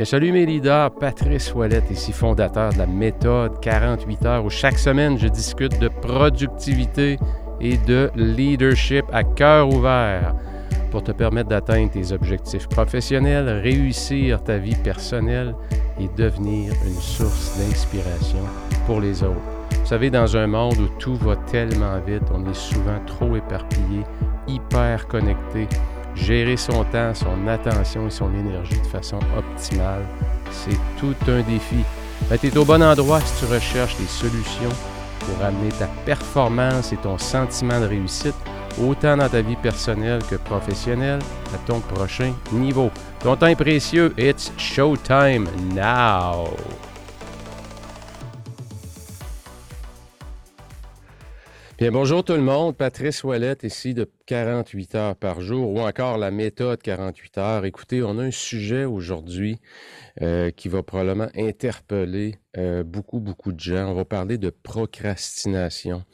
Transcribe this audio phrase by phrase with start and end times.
[0.00, 4.78] Bien, salut mes leaders, Patrice Ouellette, ici fondateur de la méthode 48 heures où chaque
[4.78, 7.18] semaine je discute de productivité
[7.60, 10.34] et de leadership à cœur ouvert
[10.90, 15.54] pour te permettre d'atteindre tes objectifs professionnels, réussir ta vie personnelle
[16.00, 18.46] et devenir une source d'inspiration
[18.86, 19.36] pour les autres.
[19.80, 24.04] Vous savez, dans un monde où tout va tellement vite, on est souvent trop éparpillé,
[24.48, 25.68] hyper connecté.
[26.14, 30.04] Gérer son temps, son attention et son énergie de façon optimale,
[30.50, 31.84] c'est tout un défi.
[32.40, 34.76] tu es au bon endroit si tu recherches des solutions
[35.20, 38.34] pour amener ta performance et ton sentiment de réussite
[38.80, 41.20] autant dans ta vie personnelle que professionnelle,
[41.54, 42.90] à ton prochain niveau.
[43.20, 44.12] Ton temps est précieux.
[44.16, 46.50] It's showtime now!
[51.80, 52.76] Bien, bonjour tout le monde.
[52.76, 57.64] Patrice Ouellette ici de 48 heures par jour ou encore la méthode 48 heures.
[57.64, 59.58] Écoutez, on a un sujet aujourd'hui
[60.20, 63.88] euh, qui va probablement interpeller euh, beaucoup, beaucoup de gens.
[63.92, 66.04] On va parler de procrastination.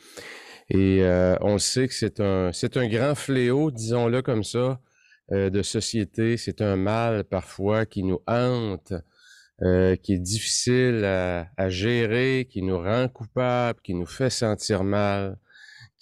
[0.71, 4.79] Et euh, on sait que c'est un, c'est un grand fléau, disons-le comme ça,
[5.33, 6.37] euh, de société.
[6.37, 8.93] C'est un mal parfois qui nous hante,
[9.63, 14.85] euh, qui est difficile à, à, gérer, qui nous rend coupables, qui nous fait sentir
[14.85, 15.39] mal,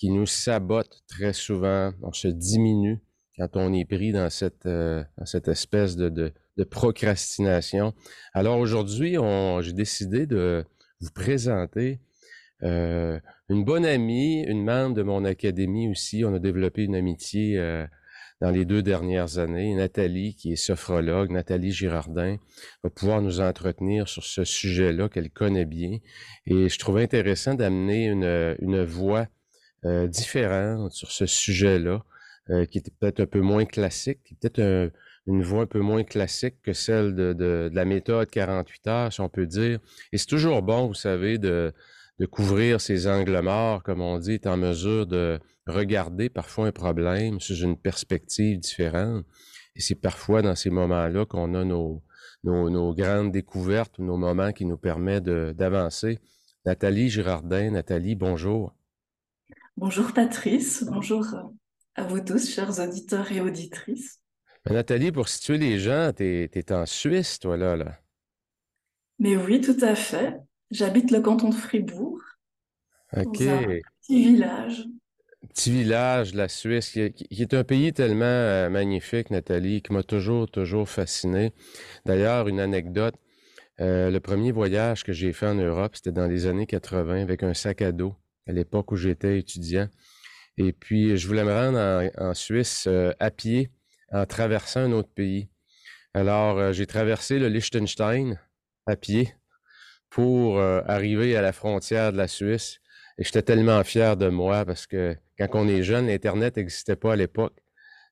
[0.05, 1.95] qui nous sabote très souvent.
[2.03, 3.01] On se diminue
[3.39, 7.95] quand on est pris dans cette, dans cette espèce de, de, procrastination.
[8.35, 9.17] Alors aujourd'hui,
[9.63, 10.67] j'ai décidé de
[11.01, 12.01] vous présenter
[12.65, 16.23] euh, une bonne amie, une membre de mon académie aussi.
[16.23, 17.87] On a développé une amitié euh,
[18.43, 19.75] dans les deux dernières années.
[19.75, 22.37] Nathalie, qui est sophrologue, Nathalie Girardin,
[22.83, 25.97] va pouvoir nous entretenir sur ce sujet-là qu'elle connaît bien.
[26.45, 29.29] Et je trouvais intéressant d'amener une, une voix
[29.85, 32.03] euh, différente sur ce sujet-là,
[32.71, 34.91] qui était peut-être un peu moins classique, qui peut-être
[35.27, 39.29] une voix un peu moins classique que celle de, la méthode 48 heures, si on
[39.29, 39.79] peut dire.
[40.13, 41.73] Et c'est toujours bon, vous savez, de,
[42.31, 47.41] couvrir ces angles morts, comme on dit, est en mesure de regarder parfois un problème
[47.41, 49.25] sous une perspective différente.
[49.77, 52.03] Et c'est parfois dans ces moments-là qu'on a nos,
[52.95, 56.21] grandes découvertes ou nos moments qui nous permettent d'avancer.
[56.67, 58.75] Nathalie Girardin, Nathalie, bonjour.
[59.77, 61.27] Bonjour Patrice, bonjour
[61.97, 64.21] à vous tous, chers auditeurs et auditrices.
[64.71, 67.99] Nathalie, pour situer les gens, tu es, es, en Suisse, toi, là, là.
[69.19, 70.37] Mais oui, tout à fait.
[70.71, 72.21] J'habite le canton de Fribourg.
[73.17, 73.39] OK.
[73.41, 74.85] Dans un petit village.
[75.49, 79.93] Petit village, la Suisse, qui est, qui est un pays tellement euh, magnifique, Nathalie, qui
[79.93, 81.53] m'a toujours, toujours fasciné.
[82.07, 83.17] D'ailleurs, une anecdote,
[83.81, 87.43] euh, le premier voyage que j'ai fait en Europe, c'était dans les années 80 avec
[87.43, 88.15] un sac à dos,
[88.47, 89.89] à l'époque où j'étais étudiant.
[90.57, 93.71] Et puis, je voulais me rendre en, Suisse euh, à pied
[94.13, 95.49] en traversant un autre pays.
[96.15, 98.39] Alors, euh, j'ai traversé le Liechtenstein
[98.87, 99.35] à pied
[100.11, 102.79] pour euh, arriver à la frontière de la Suisse.
[103.19, 107.15] Et j'étais tellement fier de moi parce que quand on est jeune, l'Internet n'existait pas
[107.15, 107.59] à l'époque.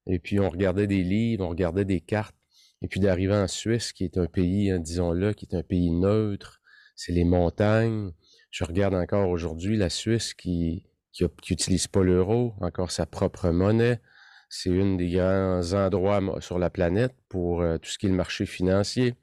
[0.09, 2.35] Et puis on regardait des livres, on regardait des cartes.
[2.83, 5.93] Et puis d'arriver en Suisse, qui est un pays, hein, disons-le, qui est un pays
[5.93, 6.61] neutre,
[6.97, 8.13] c'est les montagnes.
[8.53, 14.01] Je regarde encore aujourd'hui la Suisse qui qui, utilise pas l'euro, encore sa propre monnaie.
[14.49, 18.17] C'est une des grands endroits sur la planète pour euh, tout ce qui est le
[18.17, 19.15] marché financier.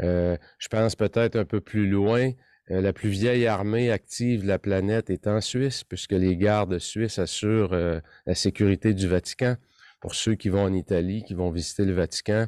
[0.00, 2.32] Euh, je pense peut-être un peu plus loin,
[2.70, 6.78] euh, la plus vieille armée active de la planète est en Suisse, puisque les gardes
[6.78, 7.74] suisses assurent
[8.26, 9.56] la sécurité du Vatican.
[10.00, 12.46] Pour ceux qui vont en Italie, qui vont visiter le Vatican,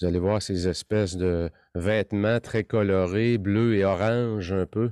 [0.00, 4.90] vous allez voir ces espèces de vêtements très colorés, bleus et orange un peu,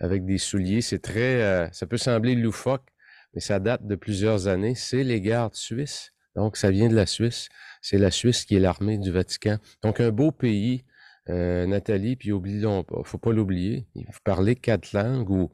[0.00, 0.80] avec des souliers.
[0.80, 2.88] C'est très, ça peut sembler loufoque,
[3.34, 4.74] mais ça date de plusieurs années.
[4.74, 6.12] C'est les gardes suisses.
[6.36, 7.48] Donc, ça vient de la Suisse.
[7.80, 9.58] C'est la Suisse qui est l'armée du Vatican.
[9.82, 10.84] Donc, un beau pays
[11.30, 13.86] euh, Nathalie, puis oublions pas, faut pas l'oublier.
[13.94, 15.50] Il faut parler quatre langues ou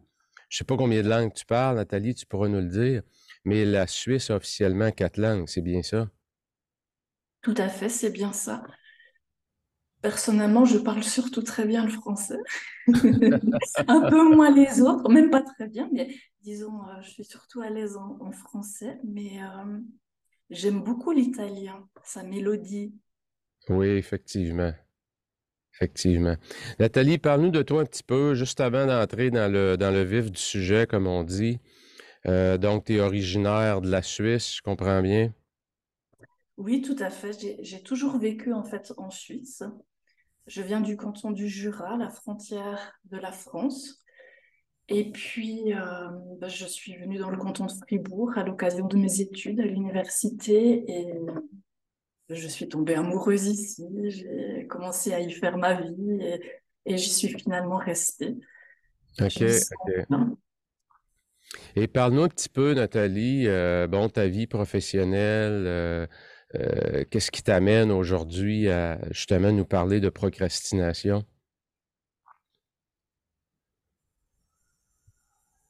[0.48, 3.02] je sais pas combien de langues tu parles, Nathalie, tu pourras nous le dire,
[3.44, 6.08] mais la Suisse officiellement quatre langues, c'est bien ça?
[7.42, 8.64] Tout à fait, c'est bien ça.
[10.02, 12.38] Personnellement, je parle surtout très bien le français.
[12.86, 16.08] Un peu moins les autres, même pas très bien, mais
[16.42, 19.78] disons, euh, je suis surtout à l'aise en, en, français, mais euh,
[20.48, 22.94] j'aime beaucoup l'italien, sa mélodie.
[23.68, 24.72] Oui, effectivement.
[25.74, 26.36] Effectivement.
[26.78, 30.30] Nathalie, parle-nous de toi un petit peu, juste avant d'entrer dans le, dans le vif
[30.30, 31.58] du sujet, comme on dit.
[32.26, 35.32] Euh, donc, tu es originaire de la Suisse, je comprends bien?
[36.58, 37.32] Oui, tout à fait.
[37.60, 39.62] J'ai toujours vécu en fait en Suisse.
[40.46, 44.04] Je viens du canton du Jura, la frontière de la France.
[44.88, 46.08] Et puis, euh,
[46.40, 49.64] bah, je suis venue dans le canton de Fribourg à l'occasion de mes études à
[49.64, 51.14] l'université et
[52.28, 56.40] je suis tombée amoureuse ici, j'ai commencé à y faire ma vie et,
[56.86, 58.36] et j'y suis finalement restée.
[59.20, 60.16] OK, OK.
[61.76, 66.06] Et parle-nous un petit peu, Nathalie, euh, bon, ta vie professionnelle, euh,
[66.54, 71.24] euh, qu'est-ce qui t'amène aujourd'hui à justement nous parler de procrastination?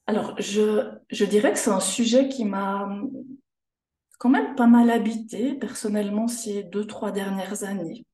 [0.07, 2.89] Alors, je, je dirais que c'est un sujet qui m'a
[4.19, 8.05] quand même pas mal habité personnellement ces deux, trois dernières années.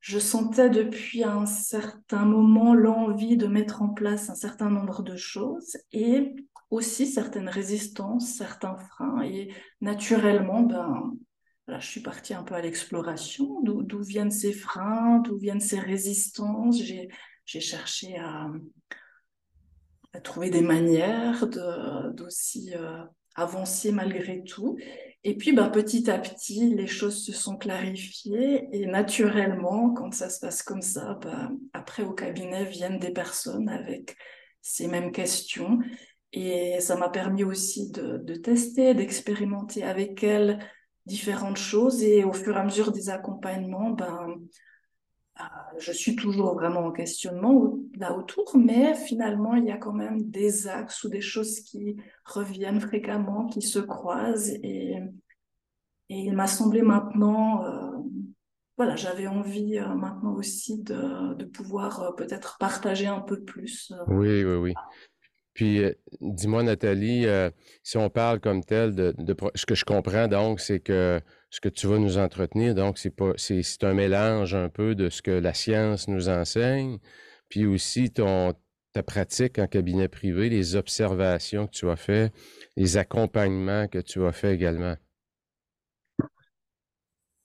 [0.00, 5.16] Je sentais depuis un certain moment l'envie de mettre en place un certain nombre de
[5.16, 6.34] choses et
[6.70, 9.22] aussi certaines résistances, certains freins.
[9.22, 11.12] Et naturellement, ben,
[11.68, 13.60] je suis partie un peu à l'exploration.
[13.62, 16.80] D'où viennent ces freins, d'où viennent ces résistances?
[16.82, 18.50] J'ai cherché à,
[20.24, 23.04] trouver des manières d'aussi euh,
[23.36, 24.76] avancer malgré tout.
[25.22, 30.30] Et puis, bah, petit à petit, les choses se sont clarifiées et naturellement, quand ça
[30.30, 34.16] se passe comme ça, bah, après au cabinet viennent des personnes avec
[34.62, 35.78] ces mêmes questions.
[36.32, 40.58] Et ça m'a permis aussi de, de tester, d'expérimenter avec elles
[41.08, 42.02] différentes choses.
[42.02, 44.36] Et au fur et à mesure des accompagnements, ben,
[45.40, 45.42] euh,
[45.78, 50.30] je suis toujours vraiment en questionnement là autour, mais finalement, il y a quand même
[50.30, 54.54] des axes ou des choses qui reviennent fréquemment, qui se croisent.
[54.62, 54.98] Et,
[56.10, 57.90] et il m'a semblé maintenant, euh,
[58.76, 63.92] voilà, j'avais envie euh, maintenant aussi de, de pouvoir peut-être partager un peu plus.
[64.08, 64.74] oui, oui, oui.
[65.58, 65.82] Puis,
[66.20, 67.26] dis-moi, Nathalie,
[67.82, 69.12] si on parle comme tel de,
[69.56, 71.20] ce que je comprends, donc, c'est que
[71.50, 72.76] ce que tu vas nous entretenir.
[72.76, 76.98] Donc, c'est un mélange un peu de ce que la science nous enseigne,
[77.48, 78.54] puis aussi ton,
[78.92, 82.32] ta pratique en cabinet privé, les observations que tu as fait,
[82.76, 84.94] les accompagnements que tu as fait également.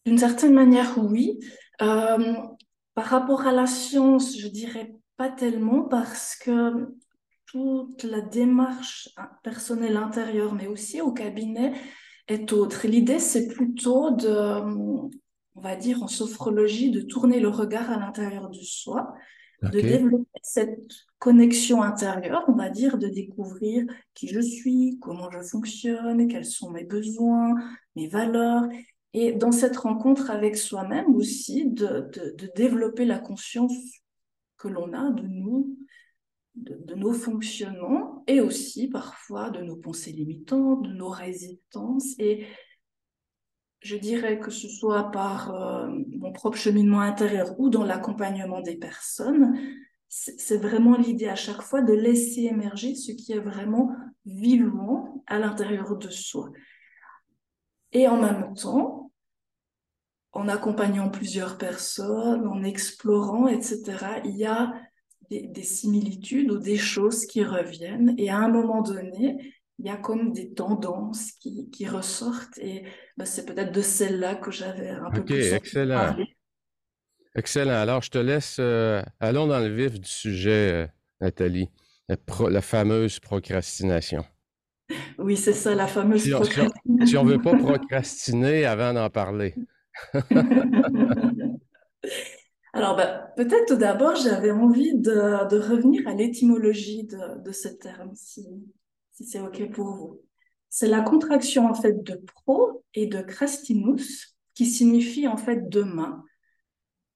[0.05, 1.39] D'une certaine manière, oui.
[1.81, 2.35] Euh,
[2.93, 6.93] par rapport à la science, je dirais pas tellement parce que
[7.53, 9.09] toute la démarche
[9.43, 11.73] personnelle intérieure, mais aussi au cabinet,
[12.27, 12.87] est autre.
[12.87, 14.59] L'idée, c'est plutôt de,
[15.55, 19.13] on va dire en sophrologie, de tourner le regard à l'intérieur de soi,
[19.61, 20.79] de développer cette
[21.19, 23.85] connexion intérieure, on va dire, de découvrir
[24.15, 27.55] qui je suis, comment je fonctionne, quels sont mes besoins,
[27.95, 28.63] mes valeurs.
[29.13, 33.77] Et dans cette rencontre avec soi-même aussi, de, de, de développer la conscience
[34.57, 35.77] que l'on a de nous,
[36.55, 42.13] de, nos fonctionnements et aussi parfois de nos pensées limitantes, de nos résistances.
[42.19, 42.45] Et
[43.81, 48.77] je dirais que ce soit par euh, mon propre cheminement intérieur ou dans l'accompagnement des
[48.77, 49.59] personnes,
[50.15, 53.95] c'est vraiment l'idée à chaque fois de laisser émerger ce qui est vraiment
[54.27, 56.51] vivant à l'intérieur de soi.
[57.93, 59.11] Et en même temps,
[60.31, 64.71] en accompagnant plusieurs personnes, en explorant, etc., il y a
[65.29, 68.15] des, similitudes ou des choses qui reviennent.
[68.17, 72.57] Et à un moment donné, il y a comme des tendances qui, qui ressortent.
[72.59, 72.83] Et
[73.17, 76.15] ben, c'est peut-être de celles-là que j'avais un peu plus excellent.
[77.35, 77.73] Excellent.
[77.73, 78.57] Alors, je te laisse.
[78.59, 80.87] Euh, allons dans le vif du sujet, euh,
[81.19, 81.69] Nathalie.
[82.07, 84.23] La, fameuse procrastination.
[85.17, 87.05] Oui, c'est ça, la fameuse procrastination.
[87.05, 89.55] si on ne veut pas procrastiner avant d'en parler.
[92.73, 95.11] Alors, bah, peut-être d'abord, j'avais envie de,
[95.57, 98.47] revenir à l'étymologie de, ce terme, si,
[99.11, 100.21] c'est OK pour vous.
[100.69, 106.23] C'est la contraction en fait de pro et de crastinus, qui signifie en fait demain.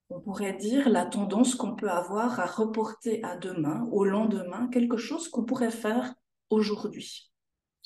[0.09, 4.97] On pourrait dire la tendance qu'on peut avoir à reporter à demain, au lendemain, quelque
[4.97, 6.13] chose qu'on pourrait faire
[6.51, 7.31] aujourd'hui.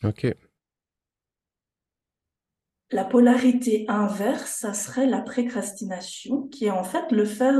[0.03, 0.27] OK.
[2.91, 7.53] La polarité inverse, ça serait la précrastination, qui est en fait le fait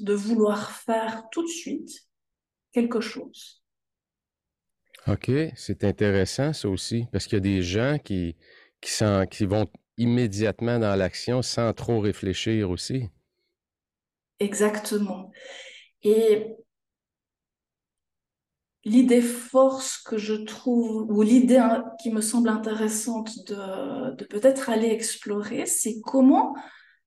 [0.00, 2.08] de vouloir faire tout de suite
[2.72, 3.62] quelque chose.
[5.06, 8.36] OK, c'est intéressant ça aussi, parce qu'il y a des gens qui,
[8.80, 8.90] qui,
[9.30, 9.66] qui vont
[9.98, 13.08] immédiatement dans l'action sans trop réfléchir aussi.
[14.40, 15.30] Exactement.
[16.02, 16.56] Et
[18.84, 24.70] l'idée force que je trouve, ou l'idée hein, qui me semble intéressante de, de peut-être
[24.70, 26.54] aller explorer, c'est comment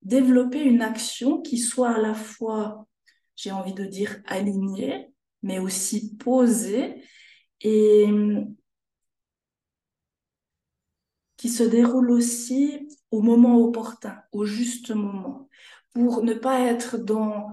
[0.02, 2.86] développer une action qui soit à la fois,
[3.34, 5.10] j'ai envie de dire, alignée,
[5.42, 7.02] mais aussi posée
[7.60, 8.06] et
[11.36, 15.48] qui se déroule aussi au moment opportun, au juste moment,
[15.92, 17.50] pour ne pas être dans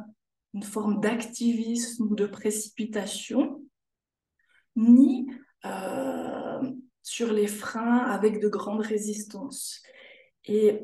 [0.54, 3.63] une forme d'activisme ou de précipitation,
[4.76, 5.28] ni
[5.66, 6.62] euh,
[7.02, 9.82] sur les freins avec de grandes résistances.
[10.46, 10.82] Et,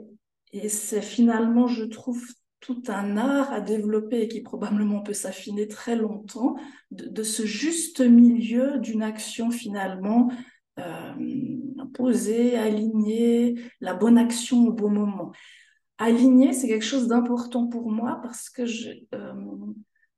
[0.52, 2.24] Et c'est finalement, je trouve,
[2.60, 6.56] tout un art à développer et qui probablement peut s'affiner très longtemps,
[6.92, 10.30] de, ce juste milieu d'une action finalement
[10.78, 11.14] euh,
[11.94, 15.32] posée, alignée, la bonne action au bon moment.
[15.98, 19.34] Aligner, c'est quelque chose d'important pour moi parce que je, euh,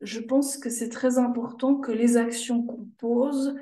[0.01, 3.55] je pense que c'est très important que les actions qu'on pose,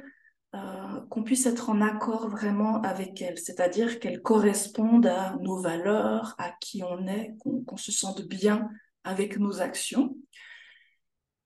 [0.56, 6.36] euh, qu'on puisse être en accord vraiment avec elles, c'est-à-dire qu'elles correspondent à nos valeurs,
[6.38, 8.70] à qui on est, qu'on se sente bien
[9.04, 10.16] avec nos actions.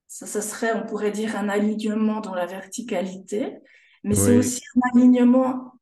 [0.08, 3.58] Ça, ça serait, on pourrait dire, un alignement dans la verticalité,
[4.04, 5.74] mais c'est aussi un alignement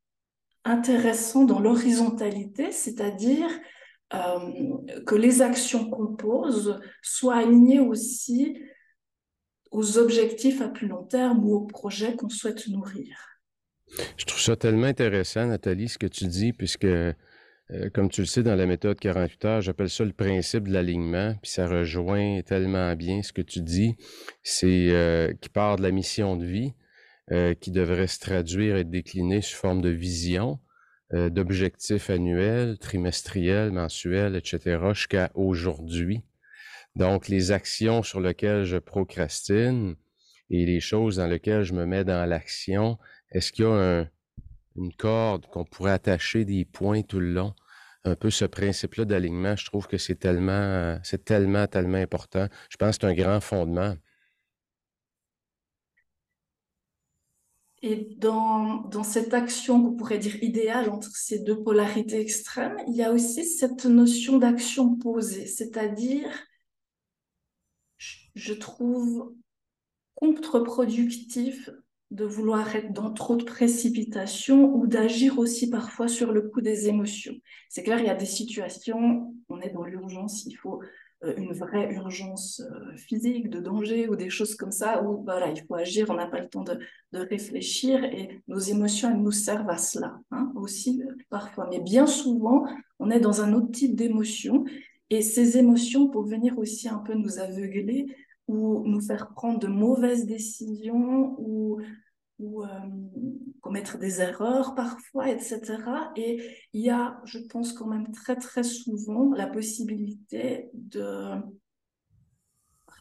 [0.63, 3.50] intéressant dans l'horizontalité, c'est-à-dire
[4.13, 8.58] euh, que les actions qu'on pose soient alignées aussi
[9.72, 13.16] aux objectifs à plus long terme ou aux projets qu'on souhaite nourrir.
[14.18, 17.13] Je trouve ça tellement intéressant, Nathalie, ce que tu dis, puisque, euh,
[17.94, 21.36] comme tu le sais, dans la méthode 48 heures, j'appelle ça le principe de l'alignement,
[21.42, 23.96] puis ça rejoint tellement bien ce que tu dis.
[24.44, 26.74] C'est euh, qui part de la mission de vie,
[27.32, 30.60] euh, qui devrait se traduire et être déclinée sous forme de vision,
[31.13, 36.24] d'objectifs annuels, trimestriels, mensuels, etc., jusqu'à aujourd'hui.
[36.95, 39.95] Donc, les actions sur lesquelles je procrastine
[40.50, 42.98] et les choses dans lesquelles je me mets dans l'action,
[43.31, 44.05] est-ce qu'il y a
[44.75, 47.53] une corde qu'on pourrait attacher des points tout le long?
[48.03, 52.48] Un peu ce principe-là d'alignement, je trouve que c'est tellement, c'est tellement, tellement important.
[52.69, 53.95] Je pense que c'est un grand fondement.
[57.83, 62.95] Et dans, dans cette action qu'on pourrait dire idéale entre ces deux polarités extrêmes, il
[62.95, 66.29] y a aussi cette notion d'action posée, c'est-à-dire
[68.36, 69.34] je trouve
[70.16, 71.70] contre-productif
[72.12, 76.90] de vouloir être dans trop de précipitation ou d'agir aussi parfois sur le coup des
[76.90, 77.36] émotions.
[77.70, 80.82] C'est clair, il y a des situations, on est dans l'urgence, il faut
[81.24, 85.50] euh, une vraie urgence euh, physique, de danger ou des choses comme ça, où voilà,
[85.52, 86.80] il faut agir, on n'a pas le temps de,
[87.14, 91.68] réfléchir et nos émotions, elles nous servent à cela hein, aussi euh, parfois.
[91.70, 92.66] Mais bien souvent,
[93.00, 94.66] on est dans un autre type d'émotion
[95.12, 98.08] et ces émotions peuvent venir aussi un peu nous aveugler
[98.48, 101.82] ou nous faire prendre de mauvaises décisions ou,
[102.39, 102.68] ou euh,
[103.60, 105.62] commettre des erreurs parfois, etc.
[106.15, 106.41] Et
[106.72, 111.36] il y a, je pense quand même très très souvent la possibilité de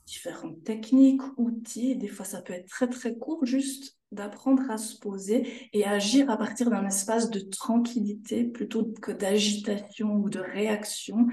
[0.04, 4.98] différentes techniques, outils, des fois ça peut être très très court, juste d'apprendre à se
[4.98, 11.28] poser et agir à partir d'un espace de tranquillité plutôt que d'agitation ou de réaction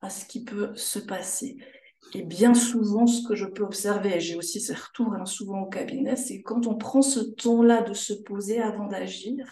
[0.00, 1.56] à ce qui peut se passer.
[2.14, 5.62] Et bien souvent, ce que je peux observer, et j'ai aussi ces retours hein, souvent
[5.62, 9.44] au cabinet, c'est quand on prend ce temps-là de se poser avant d'agir,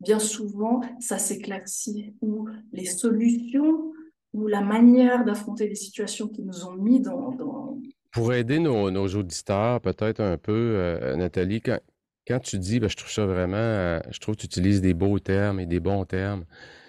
[0.00, 3.92] bien souvent, ça s'éclaircit, ou les solutions,
[4.32, 7.78] ou la manière d'affronter les situations qui nous ont mis dans...
[8.12, 13.10] Pour aider nos, auditeurs, peut-être un peu, euh, Nathalie, quand, tu dis, ben, je trouve
[13.10, 16.44] ça vraiment, euh, je trouve que tu utilises des beaux termes et des bons termes.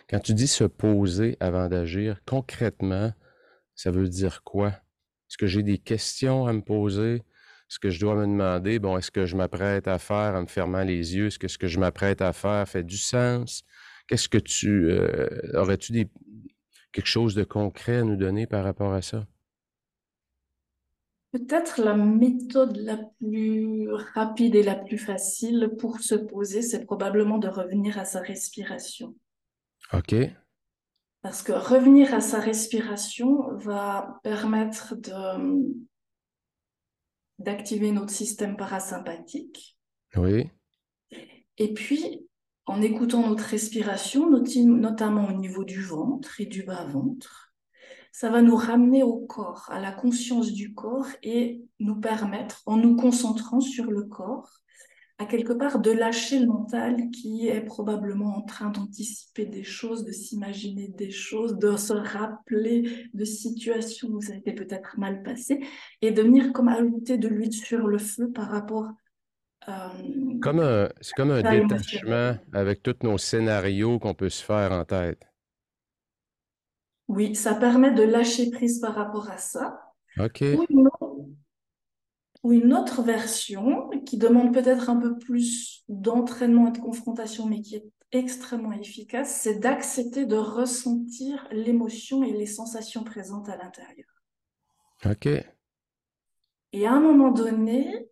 [0.09, 3.13] Quand tu dis se poser avant d'agir, concrètement,
[3.75, 4.69] ça veut dire quoi?
[4.69, 7.17] Est-ce que j'ai des questions à me poser?
[7.17, 10.47] Est-ce que je dois me demander, bon, est-ce que je m'apprête à faire en me
[10.47, 11.27] fermant les yeux?
[11.27, 13.63] Est-ce que ce que je m'apprête à faire fait du sens?
[14.07, 14.89] Qu'est-ce que tu...
[14.89, 16.09] Euh, aurais-tu
[16.91, 19.27] quelque chose de concret à nous donner par rapport à ça?
[21.31, 27.37] Peut-être la méthode la plus rapide et la plus facile pour se poser, c'est probablement
[27.37, 29.13] de revenir à sa respiration.
[29.93, 30.15] OK.
[31.21, 35.75] Parce que revenir à sa respiration va permettre de,
[37.39, 39.77] d'activer notre système parasympathique.
[40.15, 40.49] Oui.
[41.57, 42.25] Et puis,
[42.65, 47.53] en écoutant notre respiration, notamment au niveau du ventre et du bas-ventre,
[48.11, 52.77] ça va nous ramener au corps, à la conscience du corps et nous permettre, en
[52.77, 54.61] nous concentrant sur le corps,
[55.19, 60.05] à quelque part de lâcher le mental qui est probablement en train d'anticiper des choses,
[60.05, 65.21] de s'imaginer des choses, de se rappeler de situations où ça a été peut-être mal
[65.21, 65.59] passé
[66.01, 68.87] et de venir comme ajouter de l'huile sur le feu par rapport
[69.67, 74.85] euh, comme c'est comme un détachement avec tous nos scénarios qu'on peut se faire en
[74.85, 75.27] tête.
[77.09, 79.81] Oui, ça permet de lâcher prise par rapport à ça.
[80.17, 81.08] OK ou
[82.43, 87.75] une autre version qui demande peut-être un peu plus d'entraînement et de confrontation, mais qui
[87.75, 94.07] est extrêmement efficace, c'est d'accepter de ressentir l'émotion et les sensations présentes à l'intérieur.
[95.05, 95.27] OK.
[96.71, 98.09] Et à un moment donné,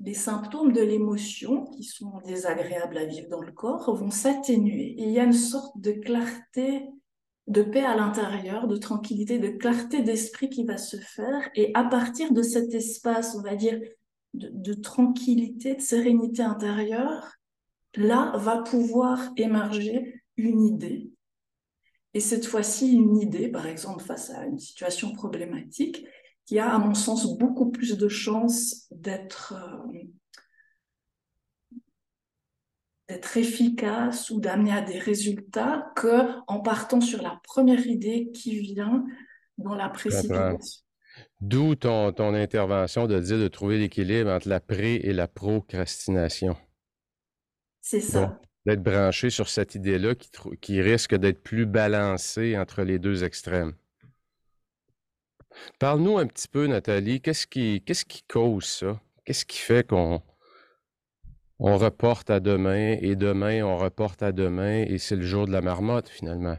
[0.00, 4.94] les symptômes de l'émotion qui sont désagréables à vivre dans le corps vont s'atténuer.
[4.98, 6.88] Et il y a une sorte de clarté,
[7.50, 11.50] de paix à l'intérieur, de tranquillité, de clarté d'esprit qui va se faire.
[11.56, 13.80] Et à partir de cet espace, on va dire,
[14.34, 17.32] de, tranquillité, de sérénité intérieure,
[17.96, 21.10] là va pouvoir émerger une idée.
[22.14, 26.04] Et cette fois-ci, une idée, par exemple, face à une situation problématique,
[26.46, 29.98] qui a, à mon sens, beaucoup plus de chances d'être euh,
[33.10, 38.60] d'être efficace ou d'amener à des résultats que en partant sur la première idée qui
[38.60, 39.04] vient
[39.58, 40.84] dans la précipitation.
[41.40, 46.56] D'où ton, ton, intervention de dire de trouver l'équilibre entre la pré et la procrastination.
[47.80, 48.40] C'est ça.
[48.64, 53.74] D'être branché sur cette idée-là qui, qui risque d'être plus balancée entre les deux extrêmes.
[55.80, 59.00] Parle-nous un petit peu, Nathalie, qu'est-ce qui, qu'est-ce qui cause ça?
[59.24, 60.22] Qu'est-ce qui fait qu'on
[61.60, 65.52] on reporte à demain et demain on reporte à demain et c'est le jour de
[65.52, 66.56] la marmotte finalement?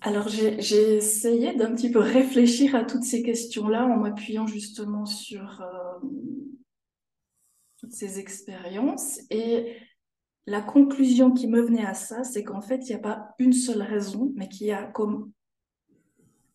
[0.00, 5.60] Alors j'ai essayé d'un petit peu réfléchir à toutes ces questions-là en m'appuyant justement sur
[5.62, 6.06] euh,
[7.78, 9.76] toutes ces expériences et
[10.46, 13.52] la conclusion qui me venait à ça, c'est qu'en fait, il n'y a pas une
[13.52, 15.32] seule raison, mais qu'il y a comme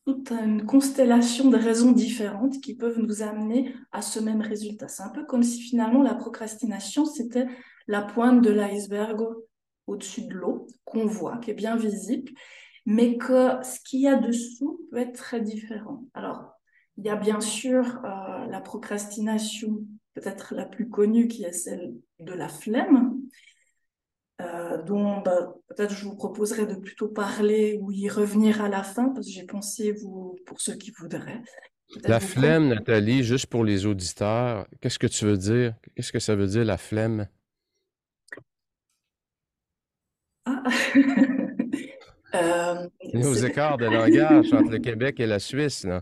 [0.05, 4.88] toute une constellation de raisons différentes qui peuvent nous amener à ce même résultat.
[4.88, 7.48] C'est un peu comme si finalement la procrastination, c'était
[7.88, 9.22] la pointe de l'iceberg
[9.88, 12.31] au-dessus de l'eau, qu'on voit, qui est bien visible,
[12.86, 16.05] mais que ce qu'il y a dessous peut être très différent.
[16.13, 16.51] Alors,
[16.98, 21.96] il y a bien sûr euh, la procrastination, peut-être la plus connue, qui est celle
[22.20, 23.20] de la flemme,
[24.41, 28.81] euh, dont bah, peut-être je vous proposerai de plutôt parler ou y revenir à la
[28.81, 31.41] fin, parce que j'ai pensé, vous, pour ceux qui voudraient.
[32.05, 35.75] La flemme, Nathalie, juste pour les auditeurs, qu'est-ce que tu veux dire?
[35.95, 37.27] Qu'est-ce que ça veut dire, la flemme?
[40.45, 40.63] Ah.
[42.33, 46.01] euh, aux écarts de langage entre le Québec et la Suisse, là.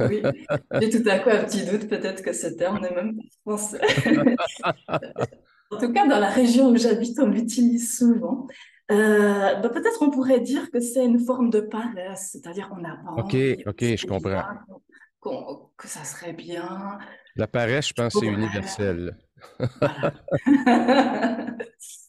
[0.00, 0.22] oui,
[0.80, 3.80] j'ai tout à coup un petit doute, peut-être que ce terme n'est même pas français.
[5.74, 8.46] En tout cas, dans la région où j'habite, on l'utilise souvent.
[8.90, 12.96] Euh, bah, peut-être on pourrait dire que c'est une forme de paresse, c'est-à-dire on a
[12.96, 13.34] pas Ok,
[13.66, 14.42] ok, je comprends.
[15.76, 16.98] que ça serait bien.
[17.36, 19.16] La paresse, je pense, c'est universel.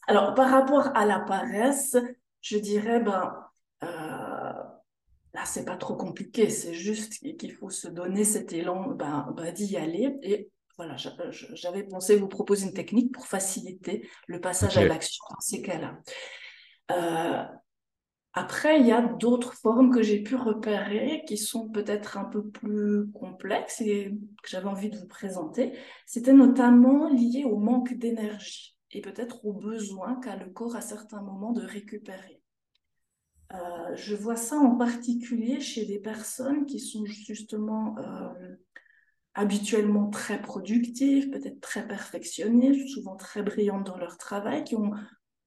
[0.08, 1.96] Alors, par rapport à la paresse,
[2.40, 3.34] je dirais, ben,
[3.82, 9.32] euh, là, c'est pas trop compliqué, c'est juste qu'il faut se donner cet élan ben,
[9.36, 10.16] ben, d'y aller.
[10.22, 15.24] Et voilà, euh, j'avais pensé vous proposer une technique pour faciliter le passage à l'action
[15.30, 15.98] dans ces cas-là.
[16.90, 17.44] Euh,
[18.34, 22.46] après, il y a d'autres formes que j'ai pu repérer qui sont peut-être un peu
[22.46, 25.72] plus complexes et que j'avais envie de vous présenter.
[26.04, 31.22] C'était notamment lié au manque d'énergie et peut-être au besoin qu'a le corps à certains
[31.22, 32.42] moments de récupérer.
[33.54, 37.96] Euh, je vois ça en particulier chez des personnes qui sont justement
[39.36, 44.92] habituellement très productives, peut-être très perfectionnistes, souvent très brillantes dans leur travail, qui ont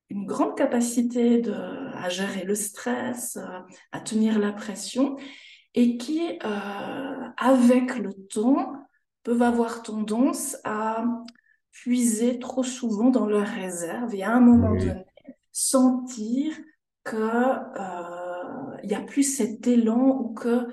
[0.10, 1.54] une grande capacité de,
[1.96, 3.60] à gérer le stress, euh,
[3.92, 5.18] à tenir la pression,
[5.74, 8.74] et qui, euh, avec le temps,
[9.24, 11.04] peuvent avoir tendance à
[11.72, 15.06] puiser trop souvent dans leurs réserves et à un moment donné
[15.52, 16.54] sentir
[17.04, 20.68] que euh, n'y a plus cet élan ou que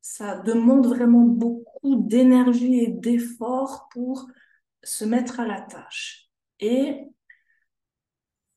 [0.00, 4.26] ça demande vraiment beaucoup d'énergie et d'effort pour
[4.82, 6.28] se mettre à la tâche.
[6.58, 7.04] Et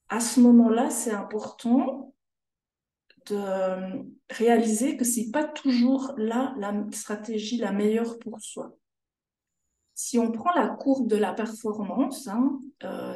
[0.09, 2.13] à ce moment-là, c'est important
[3.27, 8.75] de réaliser que c'est pas toujours là la stratégie la meilleure pour soi.
[9.95, 13.15] Si on prend la courbe de la performance, hein, euh,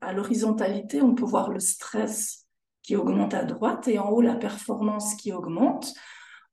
[0.00, 2.46] à l'horizontalité, on peut voir le stress
[2.82, 5.94] qui augmente à droite et en haut la performance qui augmente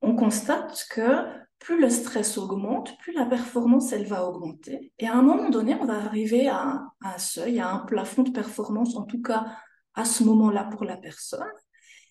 [0.02, 1.26] on constate que
[1.58, 4.92] plus le stress augmente, plus la performance, elle va augmenter.
[4.98, 8.30] Et à un moment donné, on va arriver à un, seuil, à un plafond de
[8.30, 9.46] performance, en tout cas
[9.94, 11.46] à ce moment-là pour la personne.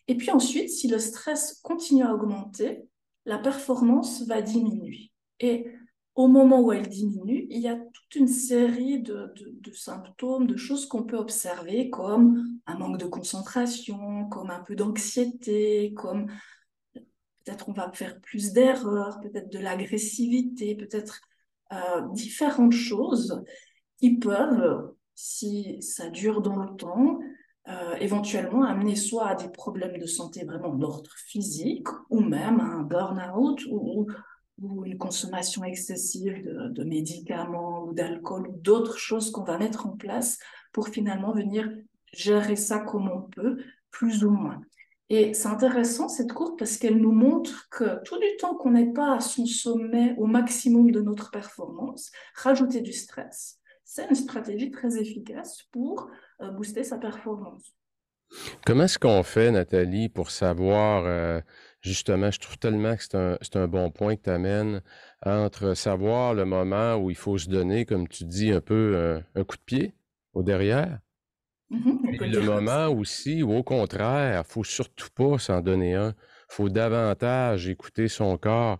[0.07, 2.83] Et puis ensuite, si le stress continue à augmenter,
[3.25, 5.11] la performance va diminuer.
[5.39, 5.67] Et
[6.15, 10.57] au moment où elle diminue, il y a toute une série de, de symptômes, de
[10.57, 16.27] choses qu'on peut observer, comme un manque de concentration, comme un peu d'anxiété, comme
[17.47, 21.21] peut-être on va faire plus d'erreurs, peut-être de l'agressivité, peut-être
[21.71, 23.41] euh, différentes choses
[23.97, 27.19] qui peuvent, si ça dure dans le temps,
[27.69, 32.63] euh, éventuellement amener soit à des problèmes de santé vraiment d'ordre physique ou même à
[32.63, 34.07] un burn-out ou,
[34.61, 39.97] ou une consommation excessive de, médicaments ou d'alcool ou d'autres choses qu'on va mettre en
[39.97, 40.37] place
[40.71, 41.69] pour finalement venir
[42.13, 43.57] gérer ça comme on peut,
[43.91, 44.61] plus ou moins.
[45.09, 48.91] Et c'est intéressant cette courbe parce qu'elle nous montre que tout du temps qu'on n'est
[48.91, 54.69] pas à son sommet, au maximum de notre performance, rajouter du stress, c'est une stratégie
[54.69, 56.09] très efficace pour
[56.41, 57.73] euh, booster sa performance.
[58.65, 61.39] Comment est-ce qu'on fait, Nathalie, pour savoir, euh,
[61.79, 64.81] justement, je trouve tellement que c'est un, bon point que tu amènes,
[65.25, 69.21] entre savoir le moment où il faut se donner, comme tu dis, un peu euh,
[69.35, 69.93] un coup de pied
[70.33, 70.99] au derrière,
[71.71, 76.09] mm-hmm, le moment aussi où, au contraire, il faut surtout pas s'en donner un.
[76.49, 78.79] Il faut davantage écouter son corps.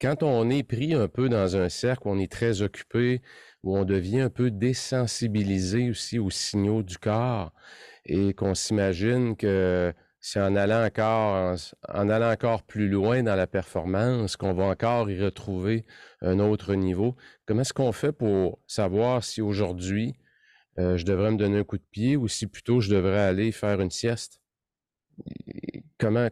[0.00, 3.22] Quand on est pris un peu dans un cercle on est très occupé,
[3.62, 7.52] où on devient un peu désensibilisé aussi aux signaux du corps
[8.04, 11.56] et qu'on s'imagine que c'est en allant encore
[11.88, 15.84] en, allant encore plus loin dans la performance qu'on va encore y retrouver
[16.20, 17.16] un autre niveau.
[17.46, 20.14] Comment est-ce qu'on fait pour savoir si aujourd'hui
[20.78, 23.52] euh, je devrais me donner un coup de pied ou si plutôt je devrais aller
[23.52, 24.40] faire une sieste?
[25.98, 26.28] Comment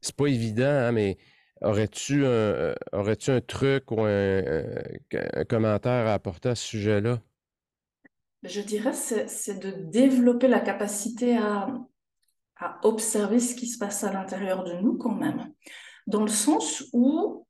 [0.00, 1.16] c'est pas évident, hein, mais
[1.62, 4.64] Aurais-tu un, euh, aurais-tu un truc ou un,
[5.46, 7.20] commentaire à apporter à ce sujet-là?
[8.42, 11.68] Je dirais c'est, de développer la capacité à,
[12.56, 15.52] à observer ce qui se passe à l'intérieur de nous quand même.
[16.06, 17.46] Dans le sens où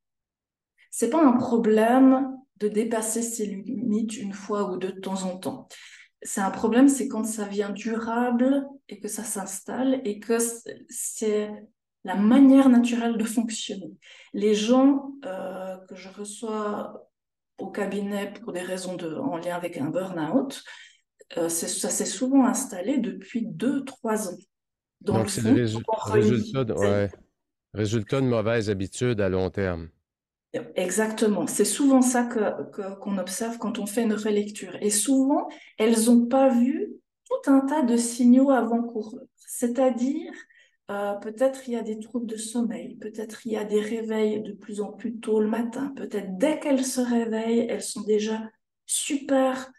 [0.90, 3.46] c'est pas un problème de dépasser ses
[3.98, 5.68] une fois ou de temps en temps.
[6.22, 10.36] C'est un problème, c'est quand ça vient durable et que ça s'installe et que
[10.88, 11.50] c'est
[12.04, 13.92] la manière naturelle de fonctionner.
[14.32, 17.08] Les gens euh, que je reçois
[17.58, 20.62] au cabinet pour des raisons de, en lien avec un burn-out,
[21.36, 24.38] euh, ça s'est souvent installé depuis deux, trois ans.
[25.00, 27.10] Donc, c'est le résultat, de, ouais,
[27.72, 29.88] résultat de mauvaises habitudes à long terme.
[30.74, 31.46] Exactement.
[31.46, 34.76] C'est souvent ça que, qu'on observe quand on fait une relecture.
[34.80, 36.92] Et souvent, elles n'ont pas vu
[37.28, 39.26] tout un tas de signaux avant-coureurs.
[39.36, 40.32] C'est-à-dire
[40.90, 44.42] euh, peut-être il y a des troubles de sommeil, peut-être il y a des réveils
[44.42, 48.42] de plus en plus tôt le matin, peut-être dès qu'elles se réveillent, elles sont déjà
[48.86, 49.70] super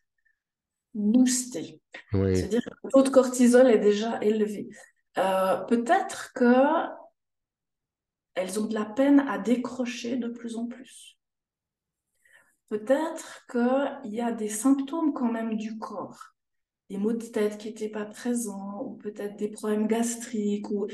[0.94, 1.82] boostées.
[2.14, 4.70] C'est-à-dire que le taux de cortisol est déjà élevé.
[5.18, 6.54] Euh, peut-être que
[8.36, 11.18] elles ont de la peine à décrocher de plus en plus.
[12.70, 16.32] Peut-être qu'il y a des symptômes quand même du corps
[16.92, 20.88] des maux de tête qui n'étaient pas présents, ou peut-être des problèmes gastriques, ou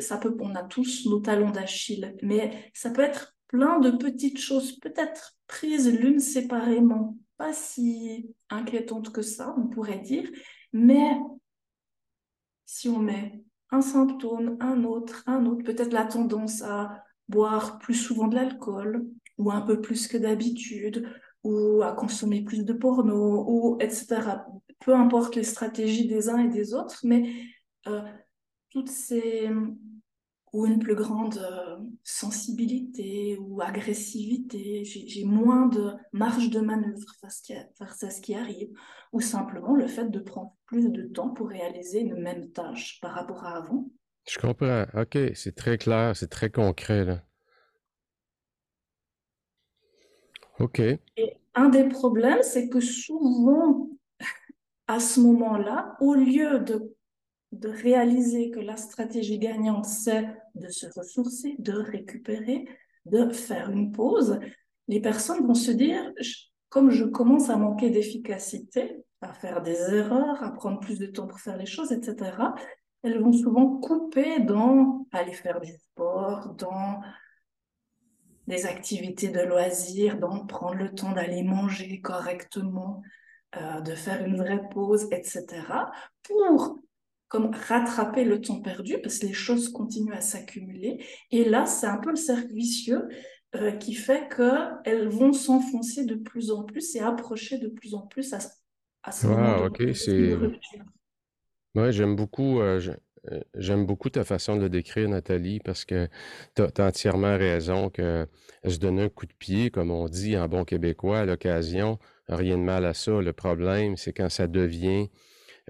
[0.00, 4.38] ça peut, on a tous nos talons d'Achille, mais ça peut être plein de petites
[4.38, 10.30] choses, peut-être prises l'une séparément, pas si inquiétantes que ça, on pourrait dire,
[10.74, 11.18] mais
[12.66, 17.94] si on met un symptôme, un autre, un autre, peut-être la tendance à boire plus
[17.94, 21.08] souvent de l'alcool, ou un peu plus que d'habitude,
[21.44, 24.38] ou à consommer plus de porno, ou etc
[24.80, 27.30] peu importe les stratégies des uns et des autres, mais
[27.86, 28.02] euh,
[28.70, 29.50] toutes ces
[30.52, 37.42] ou une plus grande euh, sensibilité ou agressivité, j'ai moins de marge de manœuvre face,
[37.80, 38.70] à ce qui arrive,
[39.12, 43.12] ou simplement le fait de prendre plus de temps pour réaliser une même tâche par
[43.12, 43.88] rapport à avant.
[44.28, 44.84] Je comprends.
[44.94, 47.04] OK, c'est très clair, c'est très concret.
[47.04, 47.22] Là.
[50.60, 50.80] OK.
[50.80, 53.88] Et un des problèmes, c'est que souvent,
[54.86, 56.94] à ce moment-là, au lieu de,
[57.52, 62.66] de réaliser que la stratégie gagnante, c'est de se ressourcer, de récupérer,
[63.06, 64.38] de faire une pause,
[64.88, 66.12] les personnes vont se dire,
[66.68, 71.26] comme je commence à manquer d'efficacité, à faire des erreurs, à prendre plus de temps
[71.26, 72.32] pour faire les choses, etc.,
[73.02, 77.00] elles vont souvent couper dans aller faire du sport, dans
[78.48, 83.02] des activités de loisirs, dans prendre le temps d'aller manger correctement,
[83.56, 85.44] euh, de faire une vraie pause, etc.,
[86.22, 86.80] pour
[87.28, 91.04] comme rattraper le temps perdu, parce que les choses continuent à s'accumuler.
[91.30, 93.08] Et là, c'est un peu le cercle vicieux
[93.54, 98.06] euh, qui fait qu'elles vont s'enfoncer de plus en plus et approcher de plus en
[98.06, 98.38] plus à,
[99.02, 100.36] à ce moment ok, c'est...
[101.74, 102.80] Ouais, j'aime beaucoup, euh,
[103.54, 106.08] j'aime beaucoup ta façon de le décrire, Nathalie, parce que
[106.56, 108.26] tu as, entièrement raison que
[108.66, 112.58] se donner un coup de pied, comme on dit en bon québécois, à l'occasion, Rien
[112.58, 113.22] de mal à ça.
[113.22, 115.08] Le problème, c'est quand ça devient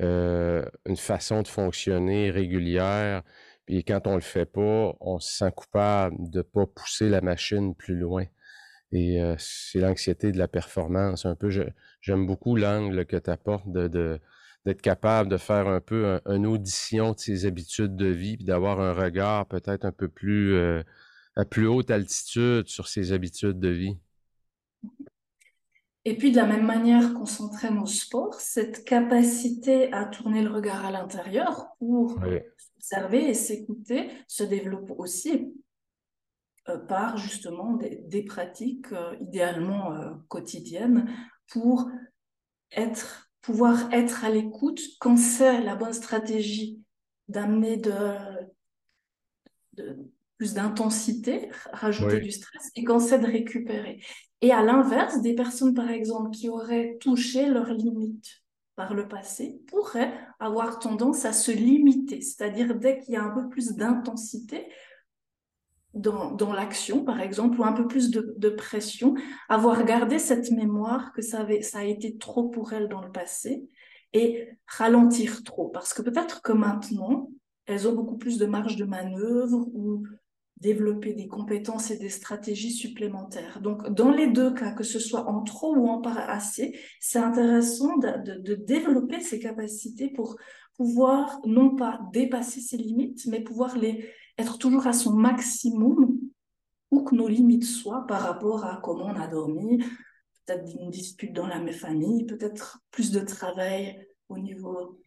[0.01, 3.23] euh, une façon de fonctionner régulière,
[3.67, 7.75] puis quand on le fait pas, on se sent coupable de pas pousser la machine
[7.75, 8.25] plus loin.
[8.93, 11.27] Et euh, c'est l'anxiété de la performance.
[11.27, 11.51] Un peu,
[12.01, 14.21] j'aime beaucoup l'angle que tu apportes de,
[14.65, 18.81] d'être capable de faire un peu une audition de ses habitudes de vie, puis d'avoir
[18.81, 20.83] un regard peut-être un peu plus euh,
[21.37, 23.99] à plus haute altitude sur ses habitudes de vie.
[26.09, 30.51] Et puis de la même manière qu'on s'entraîne au sport, cette capacité à tourner le
[30.51, 32.19] regard à l'intérieur pour
[32.79, 35.53] observer et s'écouter se développe aussi
[36.71, 41.15] euh, par justement des, pratiques euh, idéalement euh, quotidiennes
[41.47, 41.91] pour
[42.73, 46.83] être, pouvoir être à l'écoute quand c'est la bonne stratégie
[47.29, 48.17] d'amener de,
[49.75, 54.01] de plus d'intensité, rajouter du stress, et quand c'est de récupérer.
[54.41, 58.43] Et à l'inverse, des personnes, par exemple, qui auraient touché leurs limites
[58.77, 63.31] par le passé, pourraient avoir tendance à se limiter, c'est-à-dire dès qu'il y a un
[63.31, 64.69] peu plus d'intensité
[65.95, 69.15] dans, l'action, par exemple, ou un peu plus de, pression,
[69.49, 73.69] avoir gardé cette mémoire que ça, ça a été trop pour elles dans le passé,
[74.13, 77.31] et ralentir trop, parce que peut-être que maintenant,
[77.67, 80.05] elles ont beaucoup plus de marge de manœuvre ou
[80.61, 83.61] développer des compétences et des stratégies supplémentaires.
[83.61, 87.19] Donc, dans les deux cas, que ce soit en trop ou en pas assez, c'est
[87.19, 90.37] intéressant de, développer ces capacités pour
[90.77, 96.19] pouvoir non pas dépasser ses limites, mais pouvoir les être toujours à son maximum,
[96.91, 99.79] où que nos limites soient par rapport à comment on a dormi,
[100.47, 104.99] peut-être une dispute dans la même famille, peut-être plus de travail au niveau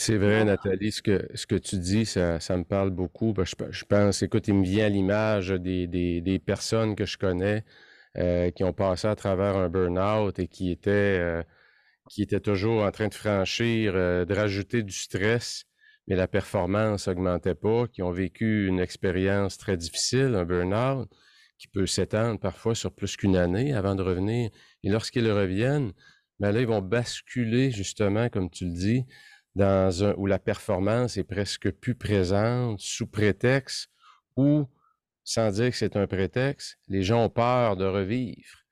[0.00, 3.34] c'est vrai, Nathalie, ce que, ce que tu dis, ça, ça me parle beaucoup.
[3.34, 7.04] Ben, je, je, pense, écoute, il me vient à l'image des, des, des, personnes que
[7.04, 7.64] je connais
[8.16, 11.42] euh, qui ont passé à travers un burn-out et qui étaient, euh,
[12.08, 15.66] qui étaient toujours en train de franchir, euh, de rajouter du stress,
[16.08, 21.10] mais la performance augmentait pas, qui ont vécu une expérience très difficile, un burn-out,
[21.58, 24.50] qui peut s'étendre parfois sur plus qu'une année avant de revenir.
[24.82, 25.92] Et lorsqu'ils reviennent,
[26.38, 29.04] ben là, ils vont basculer, justement, comme tu le dis,
[29.60, 33.90] dans un, où la performance est presque plus présente sous prétexte
[34.34, 34.66] ou,
[35.22, 38.64] sans dire que c'est un prétexte, les gens ont peur de revivre.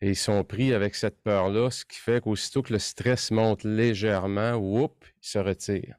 [0.00, 3.62] Et ils sont pris avec cette peur-là, ce qui fait qu'aussitôt que le stress monte
[3.62, 5.96] légèrement, whoop, ils se retirent.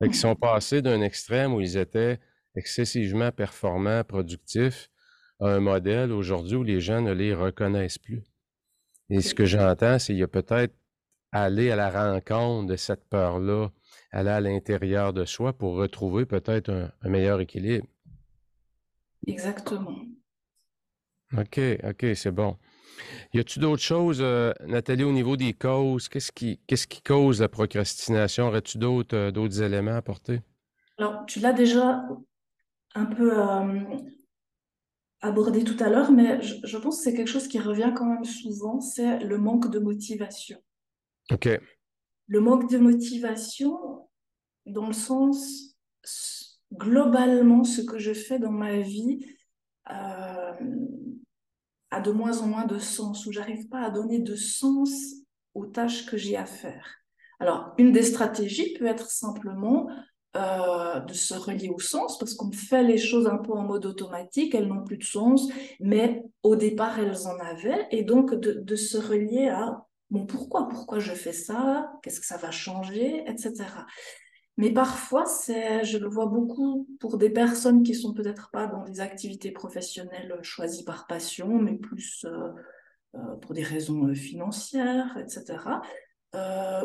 [0.00, 2.18] ils sont passés d'un extrême où ils étaient
[2.56, 4.90] excessivement performants, productifs,
[5.38, 8.24] à un modèle aujourd'hui où les gens ne les reconnaissent plus.
[9.08, 10.74] Et ce que j'entends, c'est qu'il y a peut-être
[11.32, 13.70] aller à la rencontre de cette peur-là,
[14.12, 17.86] aller à l'intérieur de soi pour retrouver peut-être un, meilleur équilibre.
[19.26, 19.96] Exactement.
[21.36, 22.58] OK, OK, c'est bon.
[23.32, 26.08] Y a-t-il d'autres choses, euh, Nathalie, au niveau des causes?
[26.10, 28.48] Qu'est-ce qui, qu'est-ce qui cause la procrastination?
[28.48, 30.42] Aurais-tu d'autres, euh, d'autres éléments à apporter?
[30.98, 32.06] Alors, tu l'as déjà
[32.94, 33.84] un peu euh,
[35.22, 38.04] abordé tout à l'heure, mais je, je pense que c'est quelque chose qui revient quand
[38.04, 40.58] même souvent, c'est le manque de motivation.
[42.28, 44.08] Le manque de motivation,
[44.66, 45.76] dans le sens,
[46.72, 49.26] globalement, ce que je fais dans ma vie
[49.90, 50.52] euh,
[51.90, 54.90] a de moins en moins de sens, ou j'arrive pas à donner de sens
[55.54, 56.86] aux tâches que j'ai à faire.
[57.40, 59.90] Alors, une des stratégies peut être simplement
[60.36, 63.84] euh, de se relier au sens, parce qu'on fait les choses un peu en mode
[63.84, 65.48] automatique, elles n'ont plus de sens,
[65.80, 71.00] mais au départ, elles en avaient, et donc de se relier à bon, pourquoi, pourquoi
[71.00, 73.64] je fais ça, qu'est-ce que ça va changer, etc.
[74.58, 79.00] Mais parfois, je le vois beaucoup pour des personnes qui sont peut-être pas dans des
[79.00, 82.50] activités professionnelles choisies par passion, mais plus euh,
[83.14, 85.80] euh, pour des raisons euh, financières, etc.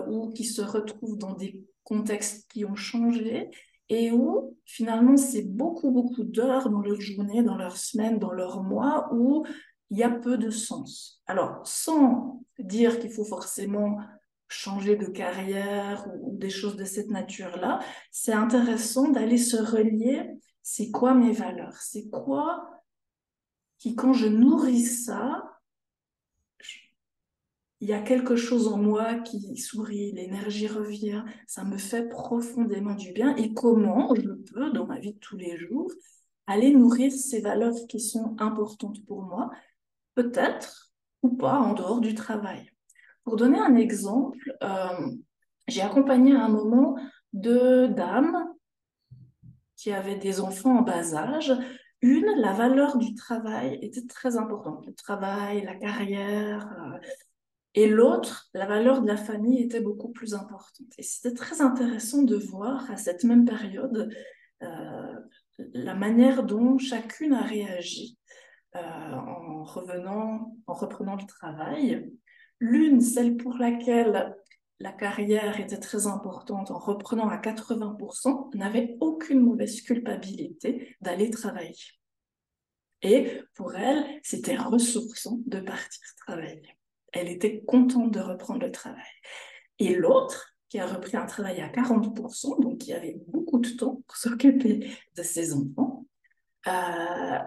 [0.07, 3.49] ou qui se retrouvent dans des contextes qui ont changé
[3.89, 8.61] et où finalement c'est beaucoup beaucoup d'heures dans leur journée, dans leur semaine, dans leur
[8.61, 9.45] mois où
[9.89, 11.21] il y a peu de sens.
[11.27, 13.99] Alors, sans dire qu'il faut forcément
[14.49, 17.79] changer de carrière ou, des choses de cette nature-là,
[18.11, 20.29] c'est intéressant d'aller se relier,
[20.63, 22.69] c'est quoi mes valeurs, c'est quoi
[23.77, 25.43] qui, quand je nourris ça,
[27.79, 32.95] il y a quelque chose en moi qui sourit, l'énergie revient, ça me fait profondément
[32.95, 35.91] du bien et comment je peux, dans ma vie de tous les jours,
[36.47, 39.51] aller nourrir ces valeurs qui sont importantes pour moi
[40.17, 42.71] peut-être ou pas en dehors du travail.
[43.23, 45.11] Pour donner un exemple, euh,
[45.67, 46.97] j'ai accompagné à un moment
[47.33, 48.35] deux dames
[49.75, 51.53] qui avaient des enfants en bas âge.
[52.01, 56.67] Une, la valeur du travail était très importante, le travail, la carrière.
[56.79, 56.97] Euh,
[57.75, 60.87] et l'autre, la valeur de la famille était beaucoup plus importante.
[60.97, 64.11] Et c'était très intéressant de voir à cette même période
[64.63, 65.15] euh,
[65.73, 68.16] la manière dont chacune a réagi.
[68.77, 72.11] Euh, en revenant, en reprenant le travail.
[72.59, 74.35] L'une, celle pour laquelle
[74.79, 81.75] la carrière était très importante, en reprenant à 80%, n'avait aucune mauvaise culpabilité d'aller travailler.
[83.01, 86.75] Et pour elle, c'était ressourçant de partir travailler.
[87.13, 89.03] Elle était contente de reprendre le travail.
[89.79, 94.03] Et l'autre, qui a repris un travail à 40%, donc qui avait beaucoup de temps
[94.05, 96.05] pour s'occuper de ses enfants,
[96.67, 97.39] euh,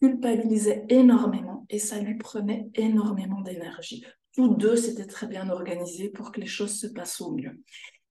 [0.00, 4.04] culpabilisait énormément et ça lui prenait énormément d'énergie.
[4.34, 7.60] Tous deux s'étaient très bien organisés pour que les choses se passent au mieux.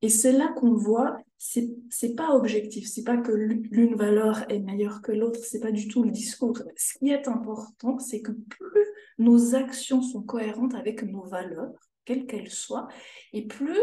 [0.02, 4.60] Et c'est là qu'on voit, c'est c'est pas objectif, c'est pas que l'une valeur est
[4.60, 6.62] meilleure que l'autre, c'est pas du tout le discours.
[6.78, 8.86] Ce qui est important, c'est que plus
[9.18, 11.74] nos actions sont cohérentes avec nos valeurs,
[12.06, 12.88] quelles qu'elles soient,
[13.34, 13.78] et plus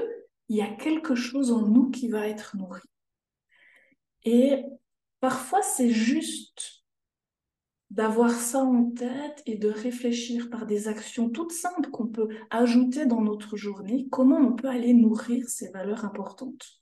[0.49, 2.81] il y a quelque chose en nous qui va être nourri.
[4.25, 4.63] Et
[5.21, 6.76] parfois, c'est juste
[7.91, 13.07] d'avoir ça en tête et de réfléchir par des actions toutes simples qu'on peut ajouter
[13.07, 16.81] dans notre journée, comment on peut aller nourrir ces valeurs importantes?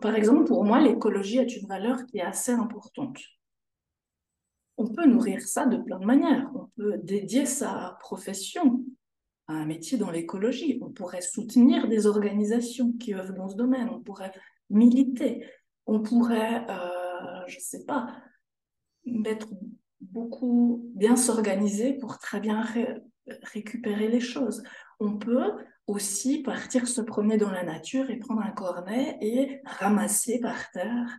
[0.00, 3.18] Par exemple, pour moi, l'écologie est une valeur qui est assez importante.
[4.76, 6.50] On peut nourrir ça de plein de manières.
[6.54, 8.84] On peut dédier sa profession
[9.46, 10.78] à un métier dans l'écologie.
[10.82, 13.88] On pourrait soutenir des organisations qui œuvrent dans ce domaine.
[13.88, 14.32] On pourrait
[14.70, 15.44] militer.
[15.86, 18.06] On pourrait, euh, je ne sais pas,
[19.12, 19.48] mettre
[20.00, 22.64] beaucoup, bien s'organiser pour très bien
[23.42, 24.62] récupérer les choses.
[25.00, 25.52] On peut
[25.86, 31.18] aussi partir se promener dans la nature et prendre un cornet et ramasser par terre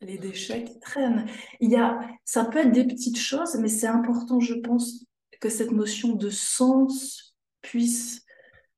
[0.00, 1.26] les déchets qui traînent.
[1.60, 5.06] Il y a, ça peut être des petites choses, mais c'est important, je pense,
[5.40, 8.26] que cette notion de sens puisse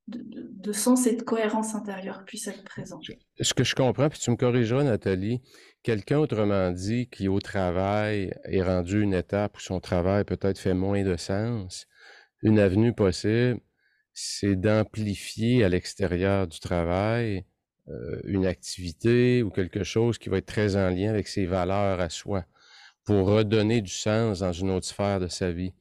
[0.09, 3.05] de, sens et de cohérence intérieure puisse être présente.
[3.41, 5.43] Ce que je comprends, puis tu me corrigeras, Nathalie,
[5.83, 10.75] quelqu'un, autrement dit, qui au travail est rendu une étape où son travail peut-être fait
[10.75, 11.87] moins de sens,
[12.43, 13.61] une avenue possible,
[14.13, 17.45] c'est d'amplifier à l'extérieur du travail
[17.89, 22.01] euh, une activité ou quelque chose qui va être très en lien avec ses valeurs
[22.01, 22.45] à soi
[23.05, 25.73] pour redonner du sens dans une autre sphère de sa vie.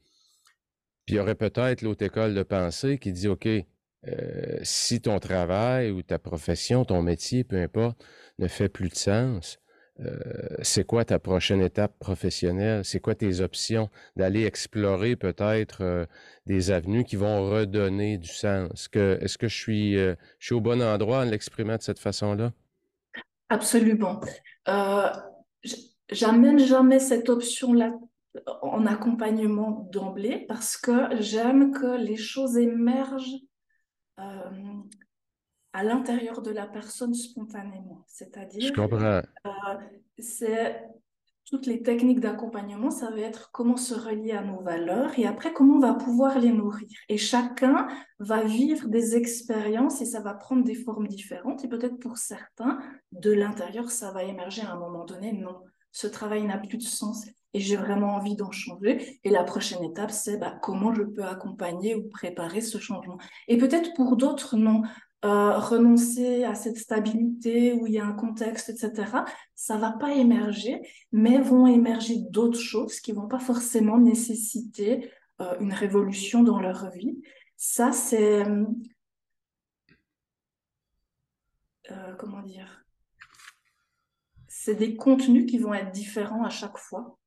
[1.06, 5.20] Puis il y aurait peut-être l'autre école de pensée qui dit, OK, euh, si ton
[5.20, 8.04] travail ou ta profession, ton métier, peu importe,
[8.40, 9.60] ne fait plus de sens,
[10.62, 12.86] c'est quoi ta prochaine étape professionnelle?
[12.86, 16.06] C'est quoi tes options d'aller explorer peut-être euh,
[16.46, 18.90] des avenues qui vont redonner du sens?
[18.94, 22.52] Est-ce que je suis, je suis au bon endroit en l'exprimant de cette façon-là?
[23.50, 24.22] Absolument.
[26.10, 27.94] J'amène jamais cette option-là
[28.62, 33.42] en accompagnement d'emblée parce que j'aime que les choses émergent
[34.20, 34.50] euh,
[35.78, 38.04] à l'intérieur de la personne spontanément.
[38.08, 39.22] C'est-à-dire, euh,
[40.18, 40.84] c'est
[41.46, 45.54] toutes les techniques d'accompagnement, ça va être comment se relier à nos valeurs et après
[45.54, 46.90] comment on va pouvoir les nourrir.
[47.10, 47.88] Et chacun
[48.18, 51.64] va vivre des expériences et ça va prendre des formes différentes.
[51.64, 52.80] Et peut-être pour certains,
[53.12, 55.32] de l'intérieur, ça va émerger à un moment donné.
[55.32, 55.62] Non,
[55.92, 59.20] ce travail n'a plus de sens et j'ai vraiment envie d'en changer.
[59.24, 63.18] Et la prochaine étape, c'est bah, comment je peux accompagner ou préparer ce changement.
[63.48, 64.84] Et peut-être pour d'autres, non.
[65.26, 69.24] Euh, renoncer à cette stabilité où il y a un contexte, etc.,
[69.56, 70.80] ça va pas émerger,
[71.12, 76.92] mais vont émerger d'autres choses qui vont pas forcément nécessiter euh, une révolution dans leur
[76.92, 77.20] vie.
[77.56, 78.46] Ça, c'est...
[81.90, 82.86] Euh, comment dire?
[84.48, 87.18] C'est des contenus qui vont être différents à chaque fois.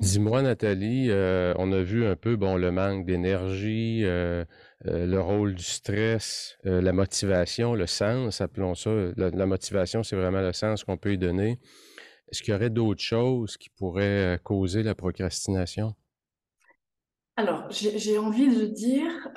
[0.00, 4.04] Dis-moi, Nathalie, on a vu un peu bon le manque d'énergie,
[4.86, 8.90] euh, euh, le rôle du stress, la motivation, le sens, appelons ça.
[9.16, 11.58] La, motivation, c'est vraiment le sens qu'on peut y donner.
[12.30, 15.94] Est-ce qu'il y aurait d'autres choses qui pourraient causer la procrastination?
[17.36, 19.30] Alors, j'ai envie de dire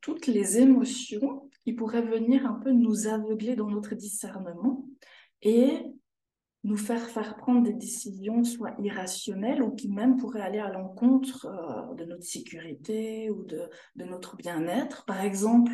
[0.00, 4.84] toutes les émotions qui pourraient venir un peu nous aveugler dans notre discernement
[5.42, 5.82] et
[6.64, 11.46] nous faire faire prendre des décisions soit irrationnelles ou qui même pourraient aller à l'encontre
[11.46, 15.04] euh, de notre sécurité ou de, de notre bien-être.
[15.04, 15.72] Par exemple,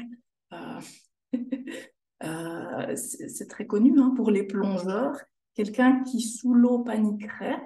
[0.53, 0.81] euh,
[2.24, 5.20] euh, c'est très connu hein, pour les plongeurs,
[5.55, 7.61] quelqu'un qui sous l'eau paniquerait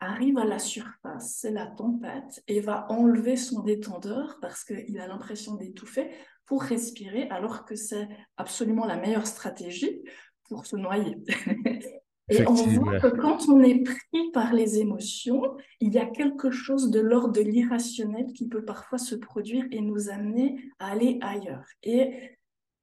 [0.00, 5.08] arrive à la surface, c'est la tempête, et va enlever son détendeur parce qu'il a
[5.08, 6.10] l'impression d'étouffer
[6.46, 10.02] pour respirer, alors que c'est absolument la meilleure stratégie
[10.48, 11.16] pour se noyer.
[12.30, 15.42] Et on voit que quand on est pris par les émotions,
[15.80, 19.80] il y a quelque chose de l'ordre de l'irrationnel qui peut parfois se produire et
[19.80, 21.64] nous amener à aller ailleurs.
[21.82, 22.38] Et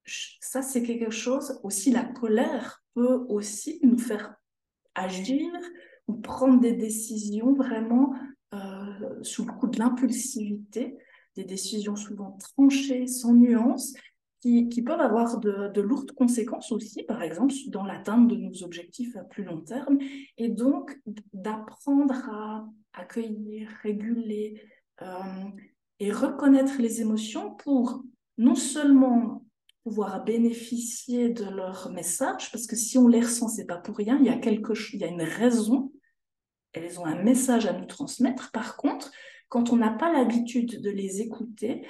[0.06, 4.36] ça, c'est quelque chose, aussi la colère peut aussi nous faire
[4.96, 5.52] agir
[6.08, 8.14] ou prendre des décisions vraiment
[8.54, 10.98] euh, sous le coup de l'impulsivité,
[11.36, 13.94] des décisions souvent tranchées, sans nuance,
[14.70, 19.16] qui, peuvent avoir de, de, lourdes conséquences aussi, par exemple, dans l'atteinte de nos objectifs
[19.16, 19.98] à plus long terme.
[20.38, 21.00] Et donc,
[21.34, 24.62] d'apprendre à accueillir, réguler
[25.02, 25.08] euh,
[26.00, 28.04] et reconnaître les émotions pour
[28.38, 29.44] non seulement
[29.84, 34.18] pouvoir bénéficier de leur message, parce que si on les ressent, c'est pas pour rien,
[34.20, 35.92] il y a quelque il y a une raison,
[36.74, 38.52] elles ont un message à nous transmettre.
[38.52, 39.12] Par contre,
[39.50, 41.86] quand on n'a pas l'habitude de les écouter,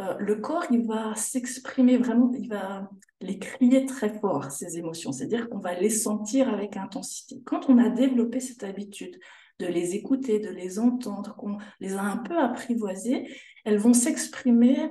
[0.00, 2.88] euh, le corps, il va s'exprimer vraiment, il va
[3.20, 7.42] les crier très fort, ces émotions, c'est-à-dire qu'on va les sentir avec intensité.
[7.44, 9.18] Quand on a développé cette habitude
[9.58, 13.28] de les écouter, de les entendre, qu'on les a un peu apprivoisées,
[13.64, 14.90] elles vont s'exprimer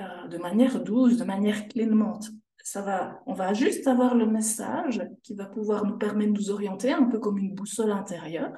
[0.00, 2.30] euh, de manière douce, de manière clémente.
[2.62, 6.50] Ça va, on va juste avoir le message qui va pouvoir nous permettre de nous
[6.50, 8.52] orienter, un peu comme une boussole intérieure,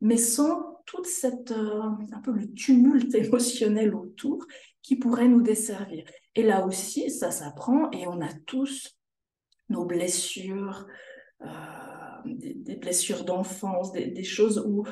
[0.00, 1.82] mais sans toute cette, euh,
[2.12, 4.46] un peu le tumulte émotionnel autour
[4.80, 6.02] qui pourrait nous desservir.
[6.34, 8.96] Et là aussi, ça s'apprend et on a tous
[9.68, 10.86] nos blessures,
[11.42, 11.46] euh,
[12.24, 14.82] des, blessures d'enfance, des, choses où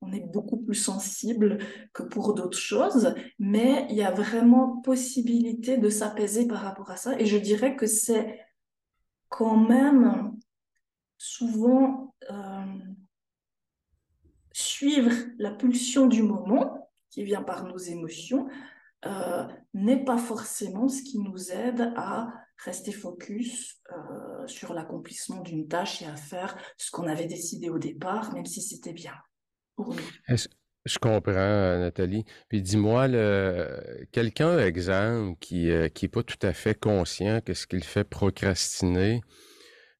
[0.00, 1.58] on est beaucoup plus sensible
[1.92, 6.96] que pour d'autres choses, mais il y a vraiment possibilité de s'apaiser par rapport à
[6.96, 7.16] ça.
[7.20, 8.40] Et je dirais que c'est
[9.28, 10.36] quand même
[11.18, 12.64] souvent euh,
[14.56, 18.48] suivre la pulsion du moment qui vient par nos émotions
[19.04, 19.44] euh,
[19.74, 22.32] n'est pas forcément ce qui nous aide à
[22.64, 27.78] rester focus euh, sur l'accomplissement d'une tâche et à faire ce qu'on avait décidé au
[27.78, 29.12] départ, même si c'était bien
[29.74, 30.36] pour nous.
[30.86, 32.24] Je comprends, Nathalie.
[32.48, 33.08] Puis dis-moi,
[34.10, 38.04] quelqu'un, exemple, qui n'est euh, qui pas tout à fait conscient que ce qu'il fait
[38.04, 39.20] procrastiner,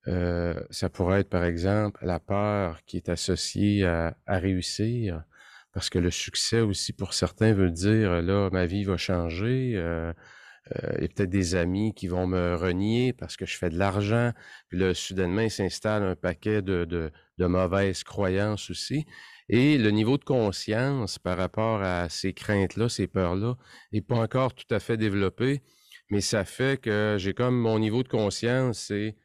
[0.09, 5.25] euh, ça pourrait être, par exemple, la peur qui est associée à, à, réussir,
[5.73, 9.73] parce que le succès aussi, pour certains, veut dire, là, ma vie va changer.
[9.77, 10.13] Euh,
[10.75, 13.79] euh, y a peut-être des amis qui vont me renier parce que je fais de
[13.79, 14.33] l'argent.
[14.69, 19.07] Puis là, soudainement, il s'installe un paquet de, de, de, mauvaises croyances aussi.
[19.49, 23.57] Et le niveau de conscience par rapport à ces craintes-là, ces peurs-là,
[23.93, 25.63] n'est pas encore tout à fait développé.
[26.11, 29.17] Mais ça fait que j'ai comme mon niveau de conscience, c'est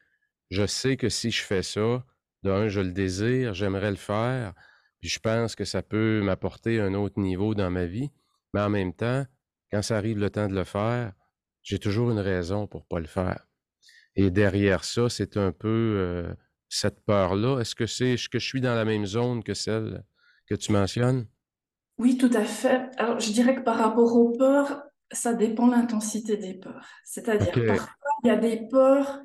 [0.52, 2.04] je sais que si je fais ça,
[2.42, 4.52] d'un, je le désire, j'aimerais le faire,
[5.00, 8.10] puis je pense que ça peut m'apporter un autre niveau dans ma vie.
[8.52, 9.24] Mais en même temps,
[9.70, 11.12] quand ça arrive le temps de le faire,
[11.62, 13.48] j'ai toujours une raison pour pas le faire.
[14.14, 16.34] Et derrière ça, c'est un peu euh,
[16.68, 17.60] cette peur-là.
[17.60, 20.04] Est-ce que c'est que je suis dans la même zone que celle
[20.46, 21.26] que tu mentionnes?
[21.96, 22.90] Oui, tout à fait.
[22.98, 26.86] Alors, je dirais que par rapport aux peurs, ça dépend de l'intensité des peurs.
[27.04, 29.22] C'est-à-dire, parfois, il y a des peurs,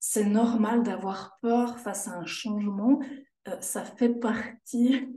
[0.00, 3.00] c'est normal d'avoir peur face à un changement.
[3.48, 5.08] Euh, ça fait partie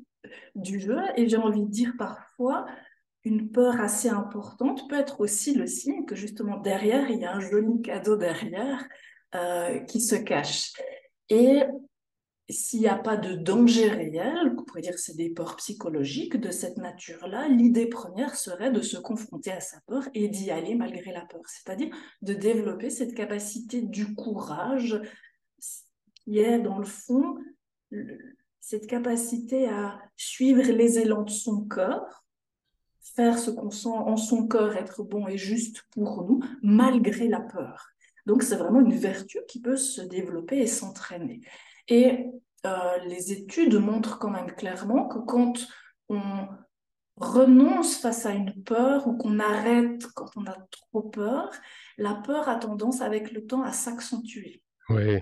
[0.56, 1.00] du jeu.
[1.16, 2.66] Et j'ai envie de dire parfois,
[3.24, 7.34] une peur assez importante peut être aussi le signe que justement derrière, il y a
[7.36, 8.88] un joli cadeau derrière
[9.36, 10.74] euh, qui se cache.
[11.30, 11.62] Et
[12.50, 16.38] s'il n'y a pas de danger réel, on pourrait dire que c'est des peurs psychologiques
[16.38, 20.76] de cette nature-là, l'idée première serait de se confronter à sa peur et d'y aller
[20.76, 25.00] malgré la peur, c'est-à-dire de développer cette capacité du courage
[26.16, 27.38] qui est dans le fond
[28.60, 32.22] cette capacité à suivre les élans de son cœur
[33.16, 37.42] faire ce qu'on sent en son cœur être bon et juste pour nous, malgré la
[37.42, 37.90] peur.
[38.26, 41.42] Donc c'est vraiment une vertu qui peut se développer et s'entraîner.
[41.92, 42.32] Et
[42.66, 45.54] euh, les études montrent quand même clairement que quand
[46.08, 46.48] on
[47.18, 51.52] renonce face à une peur ou qu'on arrête quand on a trop peur,
[51.98, 54.64] la peur a tendance avec le temps à s'accentuer.
[54.88, 55.20] Oui.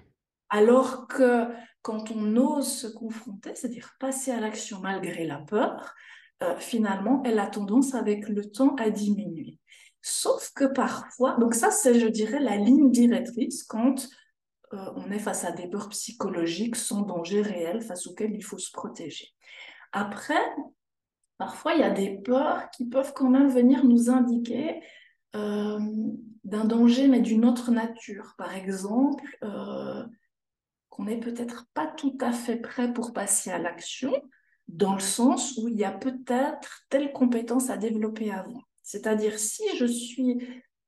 [0.49, 1.47] Alors que
[1.82, 5.95] quand on ose se confronter, c'est-à-dire passer à l'action malgré la peur,
[6.43, 9.57] euh, finalement, elle a tendance avec le temps à diminuer.
[10.03, 14.07] Sauf que parfois, donc ça c'est, je dirais, la ligne directrice quand
[14.74, 18.57] euh, on est face à des peurs psychologiques sans danger réel face auxquelles il faut
[18.57, 19.34] se protéger.
[19.91, 20.41] Après,
[21.38, 24.82] parfois il y a des peurs qui peuvent quand même venir nous indiquer
[25.36, 25.80] euh,
[26.43, 28.36] d'un danger mais d'une autre nature.
[28.38, 29.26] Par exemple,
[30.89, 34.13] qu'on n'est peut-être pas tout à fait prêt pour passer à l'action,
[34.67, 38.61] dans le sens où il y a peut-être telle compétence à développer avant.
[38.84, 40.38] C'est-à-dire, si je suis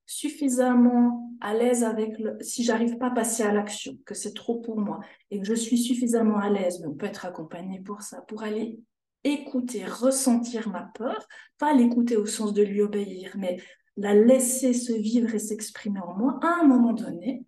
[0.06, 4.60] suffisamment à l'aise avec le, si j'arrive pas à passer à l'action, que c'est trop
[4.60, 8.02] pour moi, et que je suis suffisamment à l'aise, mais on peut être accompagné pour
[8.02, 8.80] ça, pour aller
[9.24, 11.28] écouter, ressentir ma peur,
[11.58, 13.58] pas l'écouter au sens de lui obéir, mais
[13.98, 17.46] la laisser se vivre et s'exprimer en moi, à un moment donné,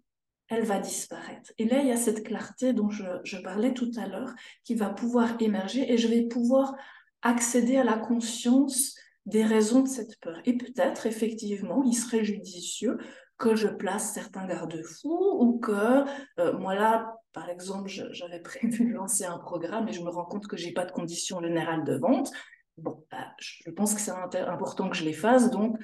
[0.50, 1.52] elle va disparaître.
[1.58, 4.34] Et là, il y a cette clarté dont je, parlais tout à l'heure
[4.64, 6.76] qui va pouvoir émerger et je vais pouvoir
[7.22, 10.40] accéder à la conscience des raisons de cette peur.
[10.46, 12.98] Et peut-être, effectivement, il serait judicieux
[13.38, 16.06] que je place certains garde-fous ou que
[16.40, 20.26] euh, moi là, par exemple, j'avais prévu de lancer un programme et je me rends
[20.26, 22.32] compte que j'ai pas de conditions générales de vente.
[22.78, 25.52] Bon, bah, je pense que c'est important que je les fasse.
[25.52, 25.78] Donc,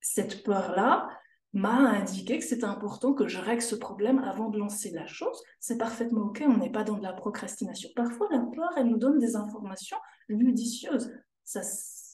[0.00, 1.08] cette peur-là
[1.54, 5.40] m'a indiqué que c'était important que je règle ce problème avant de lancer la chose.
[5.60, 7.88] C'est parfaitement OK, on n'est pas dans de la procrastination.
[7.96, 9.96] Parfois, la peur, elle nous donne des informations
[10.28, 11.10] judicieuses.
[11.44, 11.62] Ça,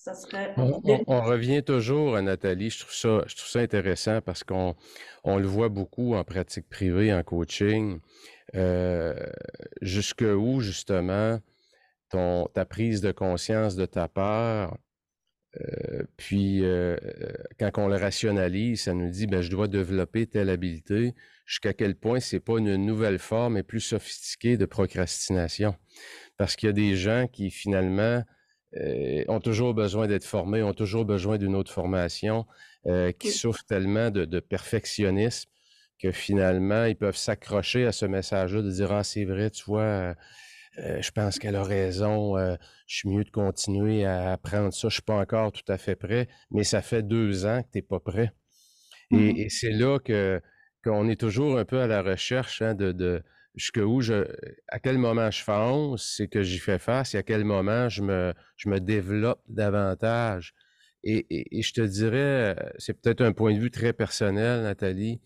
[0.05, 0.52] ça serait...
[0.59, 2.68] On, revient toujours à Nathalie.
[2.68, 4.74] Je trouve ça, je trouve ça intéressant parce qu'on
[5.24, 8.00] on le voit beaucoup en pratique privée, en coaching.
[8.55, 9.14] Euh,
[9.80, 11.40] jusque où, justement,
[12.11, 14.76] ton, ta prise de conscience de ta part
[15.61, 16.96] euh, puis, euh,
[17.61, 21.14] quand on le rationalise, ça nous dit, ben, je dois développer telle habileté.
[21.46, 25.76] Jusqu'à quel point c'est pas une nouvelle forme et plus sophistiquée de procrastination?
[26.36, 28.24] Parce qu'il y a des gens qui, finalement,
[28.77, 32.47] euh, ont toujours besoin d'être formés, ont toujours besoin d'une autre formation,
[33.18, 35.49] qui souffrent tellement de, de, perfectionnisme
[35.99, 40.14] que finalement, ils peuvent s'accrocher à ce message-là de dire, ah, c'est vrai, tu vois,
[40.79, 42.37] euh, je pense qu'elle a raison.
[42.37, 42.57] Euh,
[42.87, 44.89] je suis mieux de continuer à apprendre ça.
[44.89, 47.79] Je suis pas encore tout à fait prêt, mais ça fait deux ans que tu
[47.79, 48.33] n'es pas prêt.
[49.11, 50.41] Mmh et, c'est là que
[50.83, 53.22] qu'on est toujours un peu à la recherche hein, de, de
[53.55, 54.26] jusqu'où je,
[54.68, 58.02] à quel moment je fonce, c'est que j'y fais face, et à quel moment je
[58.02, 60.55] me, je me développe davantage.
[61.02, 65.20] Et, et je te dirais, c'est peut-être un point de vue très personnel, Nathalie,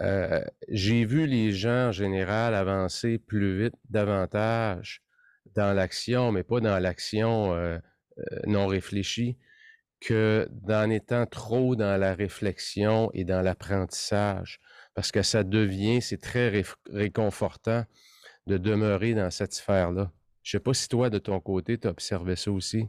[0.00, 5.02] euh, j'ai vu les gens en général avancer plus vite, davantage
[5.54, 7.78] dans l'action, mais pas dans l'action euh,
[8.18, 9.36] euh, non réfléchie,
[10.00, 14.60] que d'en étant trop dans la réflexion et dans l'apprentissage.
[14.94, 17.84] Parce que ça devient, c'est très réconfortant
[18.46, 20.10] de demeurer dans cette sphère-là.
[20.42, 22.88] Je ne sais pas si toi, de ton côté, tu as observé ça aussi.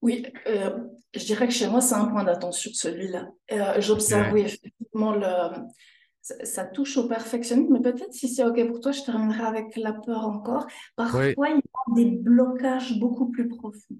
[0.00, 0.78] Oui, euh,
[1.14, 3.30] je dirais que chez moi, c'est un point d'attention, celui-là.
[3.52, 5.58] Euh, J'observe, oui, effectivement, le,
[6.22, 9.92] ça, touche au perfectionnisme, mais peut-être si c'est OK pour toi, je terminerai avec la
[9.92, 10.66] peur encore.
[10.96, 13.96] Parfois, il y a des blocages beaucoup plus profonds,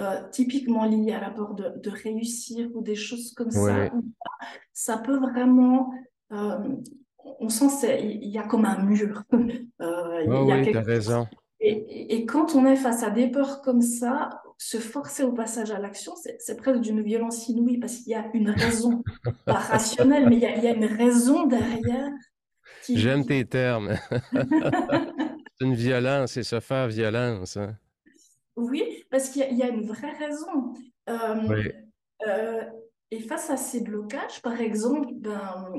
[0.00, 3.90] euh, typiquement liés à la peur de, de, réussir ou des choses comme ça.
[4.72, 5.92] Ça peut vraiment.
[6.32, 6.58] Euh,
[7.40, 9.22] on sent il y a comme un mur.
[9.80, 11.26] Euh, oui, tu as raison.
[11.60, 15.70] Et, et, quand on est face à des peurs comme ça, se forcer au passage
[15.70, 19.02] à l'action, c'est presque d'une violence inouïe parce qu'il y a une raison,
[19.44, 22.10] pas rationnelle, mais il y a, une raison derrière.
[22.88, 23.96] J'aime tes termes.
[24.32, 27.56] c'est une violence et se faire violence.
[27.56, 27.76] Hein.
[28.56, 30.74] Oui, parce qu'il y, a une vraie raison.
[31.08, 31.70] Euh,
[32.26, 32.64] euh,
[33.12, 35.70] et face à ces blocages, par exemple, ben,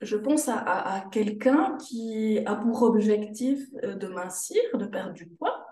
[0.00, 5.28] je pense à, à quelqu'un qui a pour objectif euh, de mincir, de perdre du
[5.28, 5.63] poids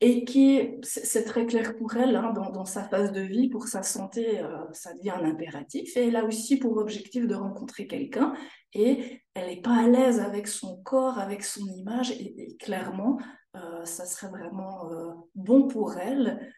[0.00, 3.82] et qui, c'est très clair pour elle, hein, dans, sa phase de vie, pour sa
[3.82, 5.96] santé, euh, ça devient un impératif.
[5.96, 8.34] Et elle a aussi pour objectif de rencontrer quelqu'un
[8.74, 12.10] et elle n'est pas à l'aise avec son corps, avec son image.
[12.10, 13.18] Et, clairement,
[13.56, 16.52] euh, ça serait vraiment euh, bon pour elle,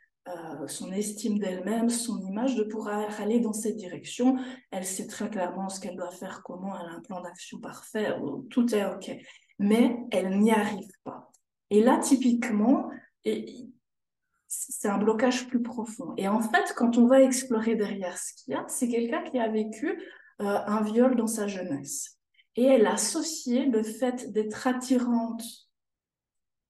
[0.67, 4.37] son estime d'elle-même, son image, de pouvoir aller dans cette direction.
[4.71, 8.15] Elle sait très clairement ce qu'elle doit faire, comment elle a un plan d'action parfait,
[8.51, 9.11] tout est OK.
[9.59, 11.31] Mais elle n'y arrive pas.
[11.71, 12.91] Et là, typiquement,
[13.25, 13.67] et
[14.47, 16.15] c'est un blocage plus profond.
[16.17, 19.39] Et en fait, quand on va explorer derrière ce qu'il y a, c'est quelqu'un qui
[19.39, 19.91] a vécu
[20.41, 22.19] euh, un viol dans sa jeunesse.
[22.57, 25.43] Et elle a associé le fait d'être attirante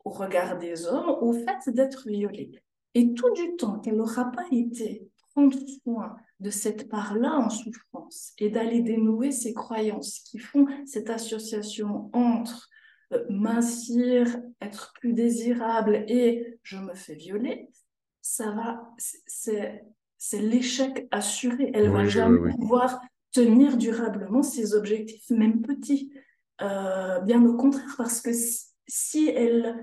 [0.04, 2.50] au regard des hommes au fait d'être violée.
[2.94, 8.32] Et tout du temps qu'elle n'aura pas été prendre soin de cette part-là en souffrance
[8.38, 12.68] et d'aller dénouer ses croyances qui font cette association entre
[13.30, 17.68] mincir, être plus désirable et je me fais violer,
[18.20, 18.94] ça va,
[19.36, 19.82] c'est
[20.40, 21.70] l'échec assuré.
[21.74, 23.00] Elle va jamais pouvoir
[23.32, 26.12] tenir durablement ses objectifs, même petits.
[26.60, 28.30] Euh, bien au contraire, parce que
[28.86, 29.76] si, elle,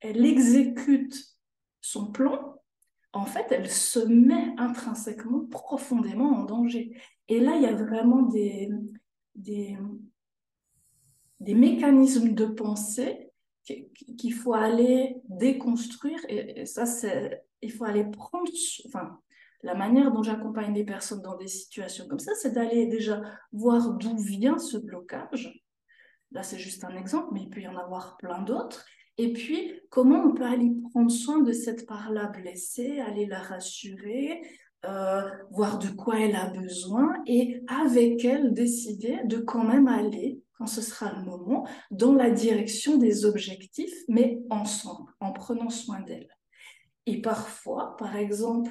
[0.00, 1.16] elle exécute
[1.80, 2.54] son plan,
[3.12, 6.96] en fait, elle se met intrinsèquement profondément en danger.
[7.28, 8.70] Et là, il y a vraiment des,
[9.34, 9.76] des,
[11.40, 13.30] des mécanismes de pensée
[13.64, 16.18] qu'il faut aller déconstruire.
[16.28, 18.50] Et, ça, c'est, il faut aller prendre,
[18.86, 19.18] enfin,
[19.62, 23.22] la manière dont j'accompagne les personnes dans des situations comme ça, c'est d'aller déjà
[23.52, 25.62] voir d'où vient ce blocage.
[26.32, 28.84] Là, c'est juste un exemple, mais il peut y en avoir plein d'autres.
[29.16, 34.42] Et puis, comment on peut aller prendre soin de cette part-là blessée, aller la rassurer,
[34.84, 40.42] euh, voir de quoi elle a besoin et avec elle décider de quand même aller
[40.58, 46.00] quand ce sera le moment, dans la direction des objectifs, mais ensemble, en prenant soin
[46.00, 46.28] d'elle.
[47.06, 48.70] Et parfois, par exemple,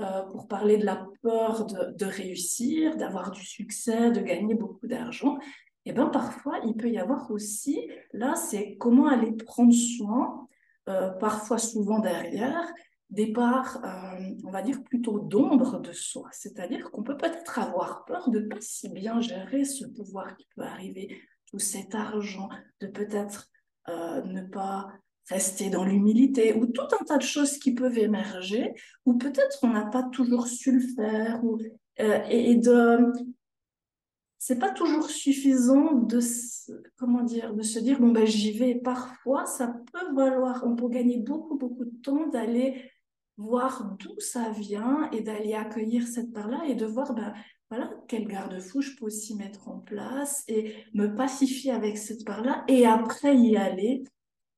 [0.00, 5.38] euh, pour parler de la peur de, réussir, d'avoir du succès, de gagner beaucoup d'argent,
[5.84, 10.46] et eh bien parfois il peut y avoir aussi, là c'est comment aller prendre soin,
[10.88, 12.72] euh, parfois souvent derrière,
[13.10, 16.28] des parts, euh, on va dire plutôt d'ombre de soi.
[16.32, 20.62] C'est-à-dire qu'on peut peut-être avoir peur de pas si bien gérer ce pouvoir qui peut
[20.62, 22.48] arriver, tout cet argent,
[22.80, 23.50] de peut-être
[23.88, 24.88] ne pas
[25.30, 28.74] rester dans l'humilité, ou tout un tas de choses qui peuvent émerger,
[29.06, 31.58] ou peut-être on n'a pas toujours su le faire, ou,
[32.00, 33.12] euh, et, de...
[34.38, 36.18] C'est pas toujours suffisant de,
[36.96, 38.74] comment dire, de se dire, bon, ben, j'y vais.
[38.74, 42.89] Parfois, ça peut valoir, on peut gagner beaucoup, beaucoup de temps d'aller
[43.40, 47.32] voir d'où ça vient et d'aller accueillir cette part-là et de voir, ben,
[47.70, 52.64] voilà, quel garde-fou je peux aussi mettre en place et me pacifier avec cette part-là
[52.68, 54.04] et après y aller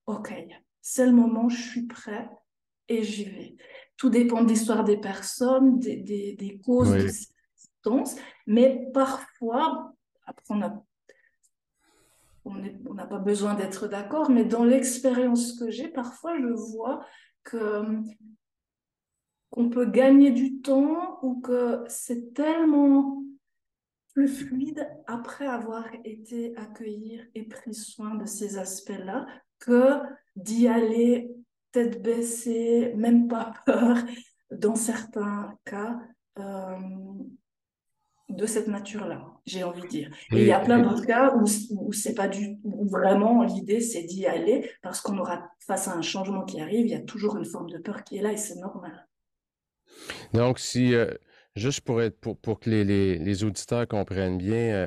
[0.06, 0.32] ok,
[0.80, 2.28] c'est le moment, je suis prêt
[2.88, 3.56] et j'y vais.
[3.96, 7.32] Tout dépend de l'histoire des personnes, des, des, causes de cette
[8.46, 9.92] mais parfois,
[10.26, 10.54] après
[12.44, 17.04] on n'a pas besoin d'être d'accord, mais dans l'expérience que j'ai, parfois je vois
[17.44, 17.84] que
[19.52, 23.22] qu'on peut gagner du temps ou que c'est tellement
[24.14, 29.26] plus fluide après avoir été accueillir et pris soin de ces aspects-là
[29.58, 30.00] que
[30.36, 31.30] d'y aller
[31.70, 33.98] tête baissée, même pas peur,
[34.50, 35.98] dans certains cas
[36.38, 36.76] euh,
[38.30, 40.10] de cette nature-là, j'ai envie de dire.
[40.32, 43.80] Et, il y a plein d'autres cas où, où c'est pas du où vraiment l'idée
[43.80, 47.00] c'est d'y aller parce qu'on aura face à un changement qui arrive, il y a
[47.00, 48.81] toujours une forme de peur qui est là et c'est normal.
[50.34, 51.12] Donc si euh,
[51.56, 52.84] juste pour pour, que les,
[53.18, 54.86] les, auditeurs comprennent bien,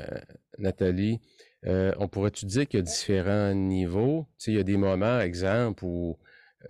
[0.58, 1.20] Nathalie,
[1.66, 4.26] euh, on pourrait-tu dire qu'il y a différents niveaux?
[4.38, 6.18] Tu sais, il y a des moments, exemple, où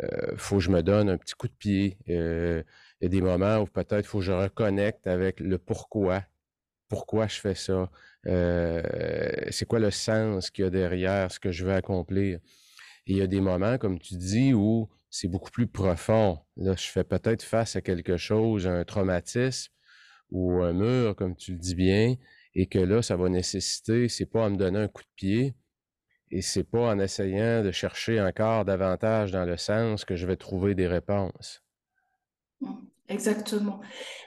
[0.02, 1.96] il faut que je me donne un petit coup de pied.
[2.06, 2.64] Il
[3.02, 6.22] y a des moments où peut-être il faut que je reconnecte avec le pourquoi.
[6.88, 7.90] Pourquoi je fais ça?
[8.24, 12.38] c'est quoi le sens qu'il y a derrière ce que je veux accomplir?
[13.06, 16.38] Et il y a des moments, comme tu dis, où c'est beaucoup plus profond.
[16.58, 19.72] Là, je fais peut-être face à quelque chose, un traumatisme
[20.30, 22.16] ou un mur, comme tu le dis bien,
[22.54, 25.54] et que là, ça va nécessiter, c'est pas en me donner un coup de pied
[26.30, 30.36] et c'est pas en essayant de chercher encore davantage dans le sens que je vais
[30.36, 31.62] trouver des réponses.
[32.60, 32.74] Mmh,
[33.08, 33.80] exactement.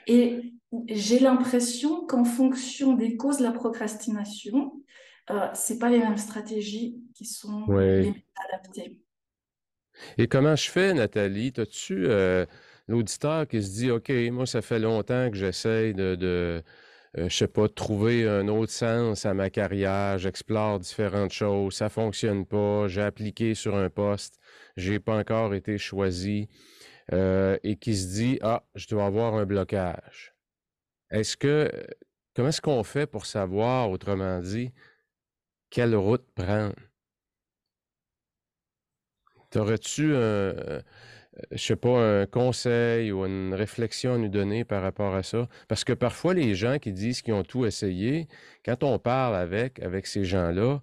[0.08, 0.54] Et
[0.88, 4.82] j'ai l'impression qu'en fonction des causes de la procrastination,
[5.30, 9.00] euh, c'est pas les mêmes stratégies qui sont adaptées.
[10.18, 11.52] Et comment je fais, Nathalie?
[11.56, 12.46] As-tu euh,
[12.88, 16.62] l'auditeur qui se dit, OK, moi, ça fait longtemps que j'essaye de
[17.14, 21.74] je euh, je sais pas, trouver un autre sens à ma carrière, j'explore différentes choses,
[21.74, 24.38] ça fonctionne pas, j'ai appliqué sur un poste,
[24.76, 26.48] j'ai pas encore été choisi,
[27.12, 30.34] euh, et qui se dit ah, je dois avoir un blocage.
[31.10, 31.70] Est-ce que
[32.36, 34.72] comment est-ce qu'on fait pour savoir, autrement dit,
[35.70, 36.76] quelle route prendre?
[39.50, 40.54] T'aurais-tu un,
[41.52, 45.48] je sais pas, un conseil ou une réflexion à nous donner par rapport à ça?
[45.68, 48.28] Parce que parfois, les gens qui disent qu'ils ont tout essayé,
[48.64, 50.82] quand on parle avec, ces gens-là,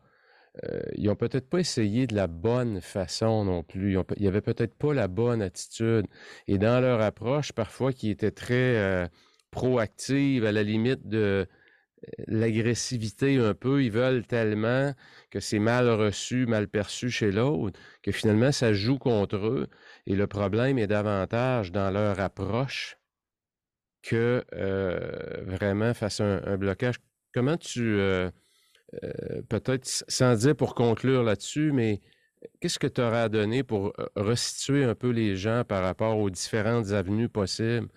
[0.64, 3.94] euh, ils ont peut-être pas essayé de la bonne façon non plus.
[4.18, 6.08] Ils, n'avaient peut-être pas la bonne attitude.
[6.48, 9.08] Et dans leur approche, parfois, qui était très euh,
[9.52, 11.46] proactive, à la limite de euh,
[12.28, 14.94] l'agressivité un peu, ils veulent tellement
[15.30, 19.68] que c'est mal reçu, mal perçu chez l'autre, que finalement, ça joue contre eux.
[20.06, 22.98] Et le problème est davantage dans leur approche
[24.04, 26.96] que euh, vraiment face à un, blocage.
[27.34, 28.30] Comment tu, euh,
[29.04, 32.02] euh, peut-être sans dire pour conclure là-dessus, mais
[32.62, 36.30] qu'est-ce que tu aurais à donner pour resituer un peu les gens par rapport aux
[36.30, 37.90] différentes avenues possibles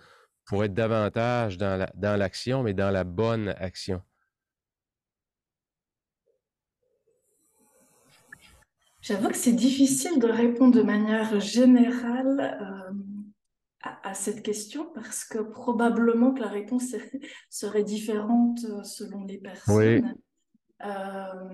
[0.50, 4.02] pour être davantage dans l'action, mais dans la bonne action?
[9.00, 12.92] J'avoue que c'est difficile de répondre de manière générale euh,
[14.02, 16.96] à, cette question parce que probablement que la réponse
[17.48, 20.16] serait différente euh, selon les personnes.
[20.84, 21.48] Euh,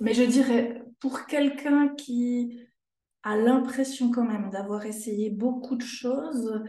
[0.00, 2.60] mais je dirais, pour quelqu'un qui
[3.24, 6.62] a l'impression quand même d'avoir essayé beaucoup de choses,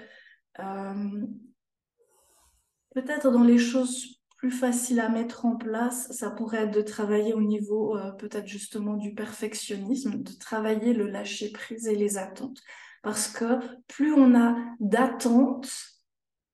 [2.96, 7.34] peut-être dans les choses plus facile à mettre en place, ça pourrait être de travailler
[7.34, 12.60] au niveau euh, peut-être justement du perfectionnisme, de travailler le lâcher prise et les attentes.
[13.02, 15.72] Parce que plus on a d'attentes,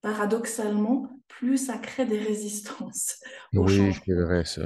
[0.00, 3.20] paradoxalement, plus ça crée des résistances.
[3.52, 4.62] oui, je dirais ça.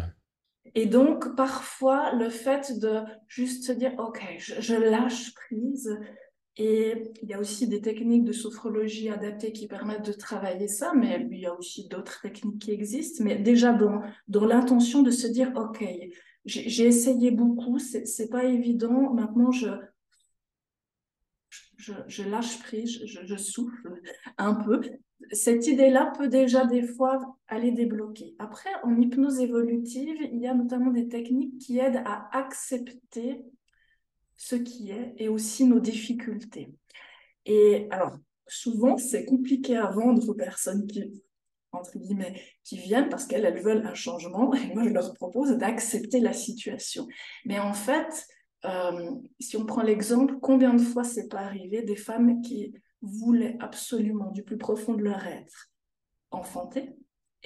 [0.77, 5.99] Et donc, parfois, le fait de juste se dire, OK, je, lâche prise,
[6.59, 10.93] Et il y a aussi des techniques de sophrologie adaptées qui permettent de travailler ça,
[10.95, 13.24] mais il y a aussi d'autres techniques qui existent.
[13.24, 15.83] Mais déjà dans, dans l'intention de se dire, OK,
[16.45, 19.68] j'ai essayé beaucoup, c'est pas évident, maintenant je,
[21.79, 24.01] je, lâche prise, je, souffle
[24.39, 24.81] un peu.
[25.33, 28.35] Cette idée-là peut déjà des fois aller débloquer.
[28.39, 33.45] Après, en hypnose évolutive, il y a notamment des techniques qui aident à accepter
[34.37, 36.68] ce qui est et aussi nos difficultés.
[37.45, 41.22] Et alors, souvent, c'est compliqué à vendre aux personnes qui,
[41.72, 45.53] entre guillemets, qui viennent parce qu'elles elles veulent un changement et moi, je leur propose
[45.53, 47.07] d'accepter la situation.
[47.45, 48.27] Mais en fait,
[48.64, 49.11] euh,
[49.41, 54.30] si on prend l'exemple, combien de fois c'est pas arrivé des femmes qui voulaient absolument
[54.30, 55.70] du plus profond de leur être
[56.30, 56.97] enfanter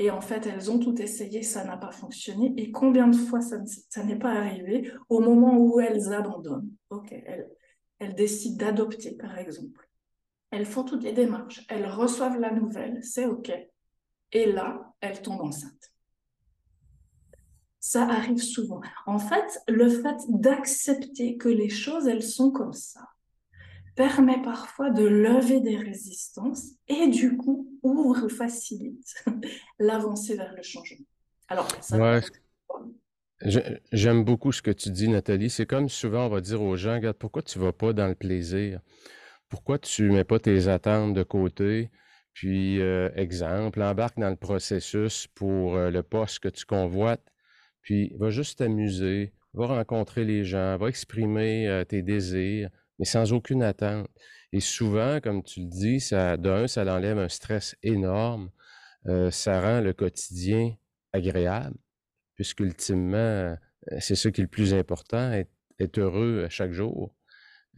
[0.01, 2.55] et en fait, elles ont tout essayé, ça n'a pas fonctionné.
[2.57, 6.71] Et combien de fois ça, n'est pas arrivé au moment où elles abandonnent?
[6.89, 7.51] Ok, elles,
[7.99, 9.89] elles décident d'adopter, par exemple.
[10.51, 13.53] Elles font toutes les démarches, elles reçoivent la nouvelle, c'est ok.
[14.33, 15.93] Et là, elles tombent enceintes.
[17.79, 18.81] Ça arrive souvent.
[19.05, 23.07] En fait, le fait d'accepter que les choses, elles sont comme ça,
[24.01, 29.15] permet parfois de lever des résistances et du coup ouvre, facilite
[29.79, 31.05] l'avancée vers le changement.
[31.49, 32.21] Alors, ça
[33.93, 35.51] J'aime beaucoup ce que tu dis, Nathalie.
[35.51, 38.07] C'est comme souvent on va dire aux gens, regarde, pourquoi tu ne vas pas dans
[38.07, 38.81] le plaisir?
[39.51, 41.91] Pourquoi tu ne mets pas tes attentes de côté?
[42.33, 47.27] Puis, euh, exemple, embarque dans le processus pour euh, le poste que tu convoites,
[47.83, 52.71] puis va juste t'amuser, va rencontrer les gens, va exprimer euh, tes désirs,
[53.01, 54.09] mais sans aucune attente.
[54.53, 58.51] Et souvent, comme tu le dis, ça, d'un, ça enlève un stress énorme.
[59.07, 60.75] Euh, ça rend le quotidien
[61.15, 61.77] agréable,
[62.35, 63.57] puisque ultimement, euh,
[63.99, 67.17] c'est ce qui est le plus important, être, être heureux chaque jour.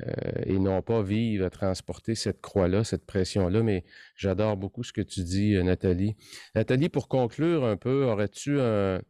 [0.07, 3.63] Euh, et non pas vivre, transporter cette croix-là, cette pression-là.
[3.63, 3.85] Mais
[4.17, 6.17] j'adore beaucoup ce que tu dis, Nathalie.
[6.57, 9.01] Nathalie, pour conclure un peu, aurais-tu un,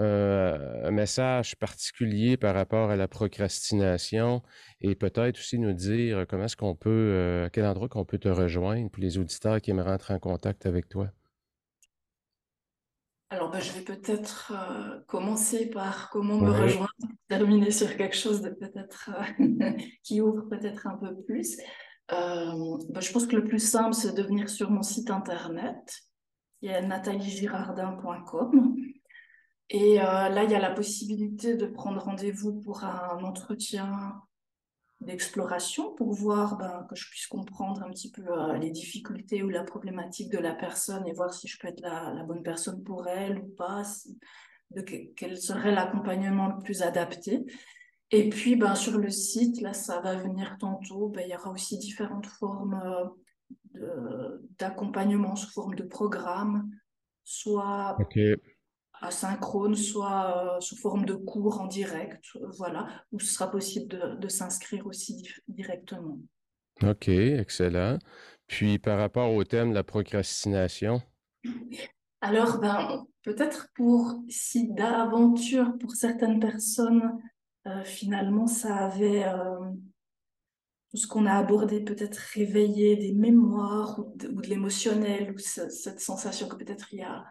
[0.00, 4.42] euh, un message particulier par rapport à la procrastination
[4.80, 8.16] et peut-être aussi nous dire comment est-ce qu'on peut, euh, à quel endroit qu'on peut
[8.16, 11.08] te rejoindre pour les auditeurs qui aimeraient entrer en contact avec toi?
[13.28, 16.90] Alors, ben, je vais peut-être euh, commencer par comment me rejoindre,
[17.28, 19.10] terminer sur quelque chose de peut-être
[20.02, 21.58] qui ouvre peut-être un peu plus.
[22.08, 26.00] Ben, je pense que le plus simple, c'est de venir sur mon site internet,
[26.58, 28.76] qui est nataliegirardin.com.
[29.70, 34.20] Et euh, là, il y a la possibilité de prendre rendez-vous pour un entretien
[35.00, 39.48] d'exploration pour voir ben, que je puisse comprendre un petit peu euh, les difficultés ou
[39.48, 43.06] la problématique de la personne et voir si je peux être la, bonne personne pour
[43.06, 43.82] elle ou pas,
[44.72, 47.46] de quel serait l'accompagnement le plus adapté.
[48.10, 51.50] Et puis, ben, sur le site, là, ça va venir tantôt, ben, il y aura
[51.50, 53.08] aussi différentes formes
[53.76, 56.68] euh, d'accompagnement sous forme de programme,
[57.22, 57.96] soit
[59.00, 62.24] asynchrone, soit euh, sous forme de cours en direct,
[62.58, 66.18] voilà, où ce sera possible de, s'inscrire aussi directement.
[66.82, 67.98] OK, excellent.
[68.46, 71.02] Puis par rapport au thème de la procrastination?
[72.20, 77.18] Alors, ben, peut-être pour si d'aventure, pour certaines personnes,
[77.66, 79.58] euh, finalement, ça avait euh,
[80.90, 86.00] tout ce qu'on a abordé, peut-être réveillé des mémoires ou de, de l'émotionnel, ou cette
[86.00, 87.24] sensation que peut-être il y a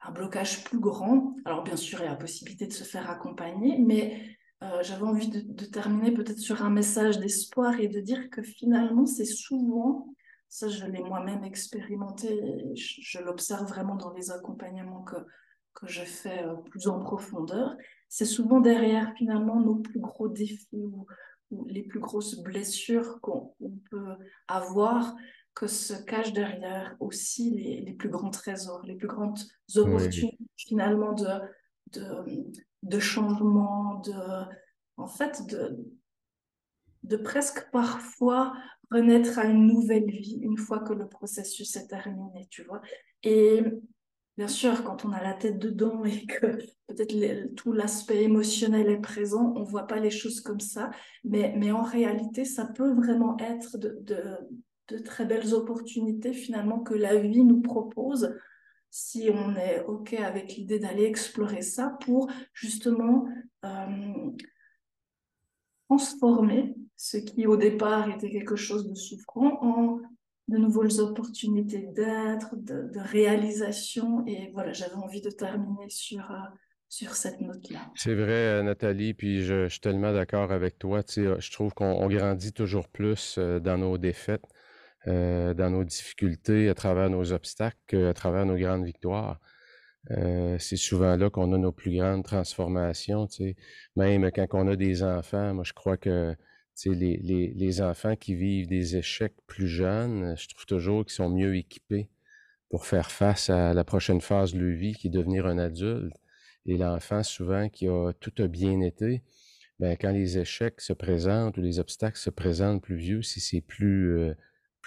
[0.00, 1.34] un blocage plus grand.
[1.44, 5.04] Alors bien sûr, il y a la possibilité de se faire accompagner, mais euh, j'avais
[5.04, 10.14] envie de, terminer peut-être sur un message d'espoir et de dire que finalement, c'est souvent,
[10.48, 12.28] ça je l'ai moi-même expérimenté,
[12.74, 15.16] je, l'observe vraiment dans les accompagnements que,
[15.74, 17.76] que je fais euh, plus en profondeur,
[18.08, 21.06] c'est souvent derrière finalement nos plus gros défis ou,
[21.66, 23.54] les plus grosses blessures qu'on
[23.90, 24.16] peut
[24.48, 25.16] avoir
[25.58, 29.40] que se cachent derrière aussi les, les, plus grands trésors, les plus grandes
[29.74, 31.26] opportunités finalement de,
[31.94, 32.46] de,
[32.84, 34.14] de, changement, de,
[34.96, 35.76] en fait, de,
[37.02, 38.52] de presque parfois
[38.92, 42.80] renaître à une nouvelle vie une fois que le processus est terminé, tu vois.
[43.24, 43.64] Et
[44.36, 46.56] bien sûr, quand on a la tête dedans et que
[46.86, 50.92] peut-être tout l'aspect émotionnel est présent, on voit pas les choses comme ça,
[51.24, 54.22] mais, mais en réalité, ça peut vraiment être de, de
[54.88, 58.34] de très belles opportunités finalement que la vie nous propose
[58.90, 63.28] si on est OK avec l'idée d'aller explorer ça pour justement
[63.64, 64.30] euh,
[65.88, 70.00] transformer ce qui au départ était quelque chose de souffrant en
[70.48, 74.24] de nouvelles opportunités d'être, de, réalisation.
[74.26, 76.36] Et voilà, j'avais envie de terminer sur, euh,
[76.88, 77.80] sur cette note-là.
[77.94, 81.02] C'est vrai, euh, Nathalie, puis je, suis tellement d'accord avec toi.
[81.02, 84.46] Tu sais, je trouve qu'on grandit toujours plus dans nos défaites,
[85.08, 89.40] dans nos difficultés, à travers nos obstacles, qu'à travers nos grandes victoires.
[90.58, 93.28] c'est souvent là qu'on a nos plus grandes transformations.
[93.96, 96.36] Même quand on a des enfants, moi je crois que
[96.86, 102.08] les, enfants qui vivent des échecs plus jeunes, je trouve toujours qu'ils sont mieux équipés
[102.70, 106.14] pour faire face à la prochaine phase de leur vie, qui est devenir un adulte.
[106.66, 109.22] Et l'enfant, souvent, qui a tout bien été,
[109.78, 113.60] ben, quand les échecs se présentent ou les obstacles se présentent plus vieux, si c'est
[113.60, 114.34] plus, euh,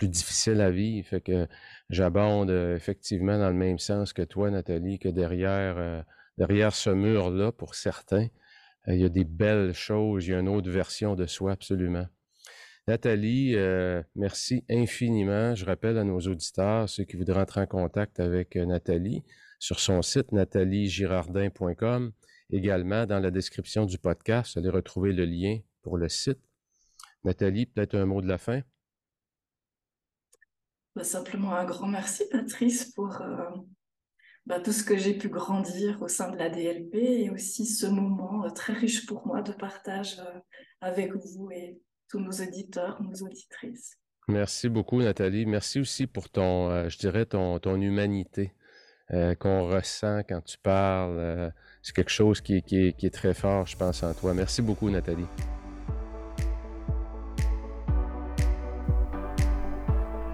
[0.02, 1.08] plus difficile à vivre.
[1.08, 1.48] Fait que
[1.92, 6.02] j'abonde euh, effectivement dans le même sens que toi, Nathalie, que derrière, euh,
[6.40, 8.28] derrière ce mur-là, pour certains,
[8.88, 12.08] il y a des belles choses, il y a une autre version de soi, absolument.
[12.88, 13.56] Nathalie,
[14.16, 15.54] merci infiniment.
[15.54, 19.24] Je rappelle à nos auditeurs, ceux qui voudraient entrer en contact avec Nathalie,
[19.60, 22.12] sur son site nataliegirardin.com.
[22.50, 26.40] Également, dans la description du podcast, vous allez retrouver le lien pour le site.
[27.24, 28.62] Nathalie, peut-être un mot de la fin?
[30.96, 33.50] Bah, simplement un grand merci, Patrice, pour euh,
[34.46, 37.86] bah, tout ce que j'ai pu grandir au sein de la DLP et aussi ce
[37.86, 40.40] moment euh, très riche pour moi de partage euh,
[40.82, 41.80] avec vous et
[42.10, 43.98] tous nos auditeurs, nos auditrices.
[44.28, 45.46] Merci beaucoup, Nathalie.
[45.46, 48.54] Merci aussi pour ton, je dirais, ton, ton humanité.
[49.40, 51.52] Qu'on ressent quand tu parles.
[51.82, 54.34] C'est quelque chose qui, est très fort, je pense, en toi.
[54.34, 55.28] Merci beaucoup, Nathalie.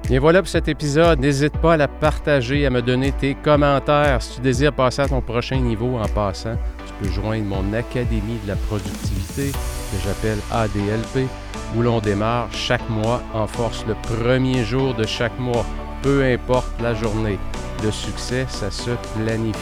[0.09, 1.19] Et voilà pour cet épisode.
[1.19, 4.21] N'hésite pas à la partager, à me donner tes commentaires.
[4.21, 6.55] Si tu désires passer à ton prochain niveau en passant,
[6.85, 11.27] tu peux joindre mon Académie de la productivité que j'appelle ADLP,
[11.75, 15.65] où l'on démarre chaque mois en force le premier jour de chaque mois,
[16.01, 17.37] peu importe la journée.
[17.83, 19.59] Le succès, ça se planifie.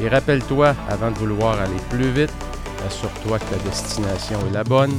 [0.00, 2.34] Et rappelle-toi, avant de vouloir aller plus vite,
[2.84, 4.98] assure-toi que ta destination est la bonne,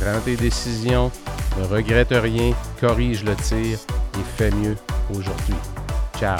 [0.00, 1.12] prends tes décisions,
[1.58, 3.78] ne regrette rien, corrige le tir
[4.18, 4.76] et fais mieux
[5.10, 5.56] aujourd'hui.
[6.18, 6.38] Ciao!